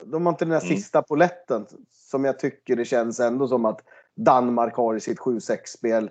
de 0.05 0.27
har 0.27 0.33
inte 0.33 0.45
den 0.45 0.53
här 0.53 0.65
Mm. 0.65 0.77
sista 0.77 1.03
poletten 1.03 1.67
som 1.93 2.25
jag 2.25 2.39
tycker 2.39 2.77
det 2.77 2.85
känns 2.85 3.21
ändå 3.21 3.49
som 3.49 3.65
att 3.65 3.81
Danmark 4.17 4.75
har 4.75 4.95
i 4.95 5.01
sitt 5.01 5.19
7-6-spel. 5.19 6.11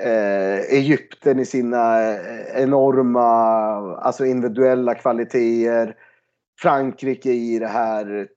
Eh, 0.00 0.58
Egypten 0.58 1.38
i 1.38 1.46
sina 1.46 2.02
eh, 2.10 2.62
enorma 2.62 3.22
alltså 3.98 4.24
individuella 4.26 4.94
kvaliteter. 4.94 5.96
Frankrike 6.60 7.30
i 7.32 7.58
det 7.58 7.66
här 7.66 8.28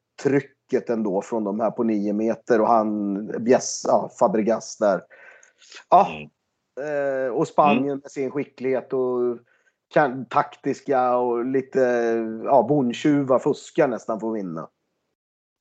trycket 0.69 0.89
ändå 0.89 1.21
från 1.21 1.43
de 1.43 1.59
här 1.59 1.71
på 1.71 1.83
9 1.83 2.13
meter 2.13 2.61
och 2.61 2.67
han 2.67 3.25
Bias, 3.43 3.83
ja, 3.87 4.09
Fabregas 4.19 4.77
där. 4.77 5.01
Ja, 5.89 6.07
Mm. 6.11 7.25
eh, 7.27 7.31
och 7.33 7.47
Spanien 7.47 7.99
med 8.03 8.11
sin 8.11 8.31
skicklighet 8.31 8.93
och 8.93 9.37
kan, 9.93 10.25
taktiska 10.25 11.17
och 11.17 11.45
lite 11.45 11.79
ja, 12.45 12.65
bondtjuva 12.69 13.39
fuskar 13.39 13.87
nästan 13.87 14.19
för 14.19 14.27
att 14.29 14.35
vinna. 14.35 14.69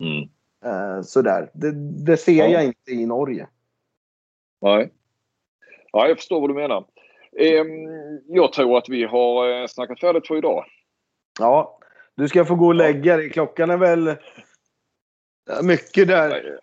Mm. 0.01 0.29
Eh, 0.65 1.03
sådär. 1.03 1.51
Det, 1.55 1.73
det 2.05 2.17
ser 2.17 2.33
Ja. 2.33 2.47
jag 2.47 2.65
inte 2.65 2.91
i 2.93 3.07
Norge. 3.07 3.49
Nej. 4.61 4.93
Ja, 5.93 6.09
jag 6.09 6.17
förstår 6.17 6.41
vad 6.41 6.51
du 6.51 6.55
menar. 6.55 6.85
Ehm, 7.39 7.69
jag 8.27 8.53
tror 8.53 8.79
att 8.79 8.89
vi 8.89 9.05
har 9.05 9.61
eh, 9.63 9.67
snackat 9.67 10.01
färdigt 10.01 10.27
för 10.27 10.37
idag. 10.37 10.65
Ja, 11.39 11.79
du 12.15 12.29
ska 12.29 12.45
få 12.45 12.55
gå 12.55 12.67
och 12.67 12.75
lägga 12.75 13.17
dig. 13.17 13.31
Klockan 13.31 13.71
är 13.71 13.77
väl 13.77 14.15
mycket 15.63 16.09
där. 16.09 16.59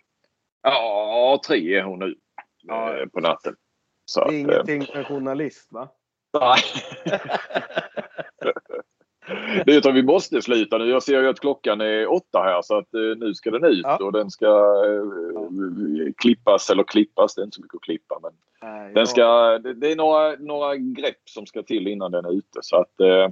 Ja, 0.62 1.40
tre 1.46 1.74
är 1.78 1.82
hon 1.82 1.98
nu 1.98 2.14
Ja. 2.62 2.98
eh, 2.98 3.06
på 3.06 3.20
natten. 3.20 3.54
Så 4.04 4.24
Det 4.28 4.40
är 4.40 4.48
att, 4.48 4.68
eh, 4.68 4.74
ingenting 4.74 4.86
för 4.92 4.98
en 4.98 5.04
journalist 5.04 5.68
va? 5.72 5.88
Nej. 6.40 6.58
Att 9.84 9.94
vi 9.94 10.02
måste 10.02 10.42
sluta 10.42 10.78
nu. 10.78 10.84
Jag 10.84 11.02
ser 11.02 11.22
ju 11.22 11.28
att 11.28 11.40
klockan 11.40 11.80
är 11.80 12.12
åtta 12.12 12.42
här 12.42 12.62
så 12.62 12.78
att 12.78 12.94
eh, 12.94 13.00
nu 13.00 13.34
ska 13.34 13.50
den 13.50 13.64
ut 13.64 13.80
Ja. 13.82 14.04
och 14.04 14.12
den 14.12 14.30
ska 14.30 14.74
klippas 16.16 16.70
eller 16.70 16.82
klippas. 16.84 17.34
Det 17.34 17.40
är 17.42 17.44
inte 17.44 17.54
så 17.54 17.62
mycket 17.62 17.74
att 17.76 17.82
klippa 17.82 18.18
men 18.22 18.32
Nej, 18.62 18.94
den 18.94 19.06
ska, 19.06 19.58
det, 19.58 19.74
det 19.74 19.92
är 19.92 19.96
några, 19.96 20.36
några 20.38 20.76
grepp 20.76 21.28
som 21.28 21.46
ska 21.46 21.62
till 21.62 21.88
innan 21.88 22.10
den 22.10 22.24
är 22.24 22.32
ute 22.32 22.58
så 22.62 22.76
att 22.76 23.00
eh, 23.00 23.28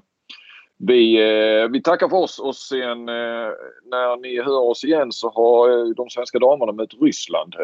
vi, 0.78 1.16
eh, 1.62 1.68
vi 1.68 1.82
tackar 1.82 2.08
för 2.08 2.16
oss 2.16 2.38
och 2.38 2.56
sen 2.56 3.08
eh, 3.08 3.50
när 3.84 4.16
ni 4.20 4.42
hör 4.42 4.60
oss 4.60 4.84
igen 4.84 5.12
så 5.12 5.30
har 5.30 5.68
eh, 5.70 5.84
de 5.94 6.10
svenska 6.10 6.38
damerna 6.38 6.72
mött 6.72 6.94
Ryssland 7.00 7.54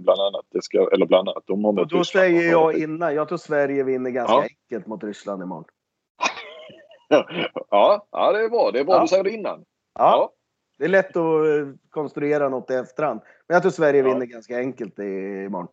bland 0.00 0.20
annat. 0.20 0.46
Det 0.52 0.62
ska, 0.62 0.88
eller 0.92 1.06
bland 1.06 1.28
annat. 1.28 1.42
De 1.46 1.64
har 1.64 1.68
Och 1.70 1.74
mött 1.74 1.88
då 1.90 1.98
Ryssland. 1.98 2.24
säger 2.26 2.50
jag 2.50 2.78
innan, 2.78 3.14
jag 3.14 3.28
tror 3.28 3.38
Sverige 3.38 3.84
vinner 3.84 4.10
ganska 4.10 4.34
Ja. 4.34 4.42
enkelt 4.42 4.86
mot 4.86 5.04
Ryssland 5.04 5.42
imorgon. 5.42 5.64
Ja, 7.70 8.06
ja, 8.10 8.32
det 8.32 8.44
är 8.44 8.48
bra. 8.48 8.70
Det 8.70 8.80
är 8.80 8.84
bra 8.84 8.94
Ja. 8.94 9.00
du 9.02 9.08
säger 9.08 9.24
det 9.24 9.30
innan. 9.30 9.64
Ja, 9.98 10.32
Det 10.78 10.84
är 10.84 10.88
lätt 10.88 11.16
att 11.16 11.22
konstruera 11.90 12.48
något 12.48 12.70
i 12.70 12.74
efterhand. 12.74 13.20
Men 13.48 13.54
jag 13.54 13.62
tror 13.62 13.72
Sverige 13.72 14.00
Ja. 14.02 14.04
vinner 14.12 14.26
ganska 14.26 14.58
enkelt 14.58 14.98
imorgon. 14.98 15.68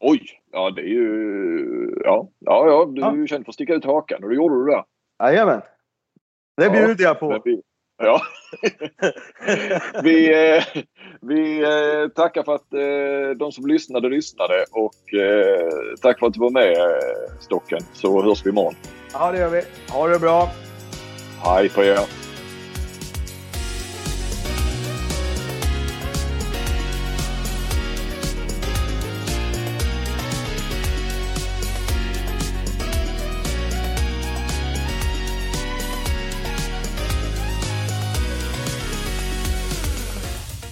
Oj! 0.00 0.20
Ja, 0.52 0.70
det 0.70 0.80
är 0.82 0.86
ju... 0.86 2.00
Ja, 2.04 2.28
ja, 2.38 2.66
ja 2.66 2.84
du 2.92 3.02
är 3.02 3.12
ju 3.16 3.26
känd 3.26 3.44
för 3.44 3.50
att 3.50 3.54
sticka 3.54 3.74
ut 3.74 3.84
hakan 3.84 4.22
och 4.24 4.28
det 4.30 4.36
gjorde 4.36 4.54
du 4.64 4.70
där. 4.70 4.84
Jajamän. 5.22 5.60
Det 6.60 6.70
bjuder 6.70 7.04
jag 7.04 7.20
på. 7.20 7.42
ja. 8.02 8.22
vi 10.02 10.48
eh, 10.56 10.64
vi 11.20 11.62
eh, 11.62 12.08
tackar 12.14 12.42
för 12.42 12.54
att 12.54 12.72
eh, 12.72 13.38
de 13.38 13.52
som 13.52 13.66
lyssnade 13.66 14.08
lyssnade 14.08 14.64
och 14.70 14.94
tack 16.02 16.18
för 16.18 16.26
att 16.26 16.34
du 16.34 16.40
var 16.40 16.50
med 16.50 16.76
Stocken. 17.40 17.80
Så 17.92 18.22
hörs 18.22 18.46
vi 18.46 18.50
imorgon. 18.50 18.74
Ja, 19.12 19.32
det 19.32 19.38
gör 19.38 19.48
vi. 19.48 19.62
Ha 19.92 20.08
det 20.08 20.18
bra. 20.18 20.48
Hej 21.44 21.68
på 21.68 21.84
er! 21.84 22.29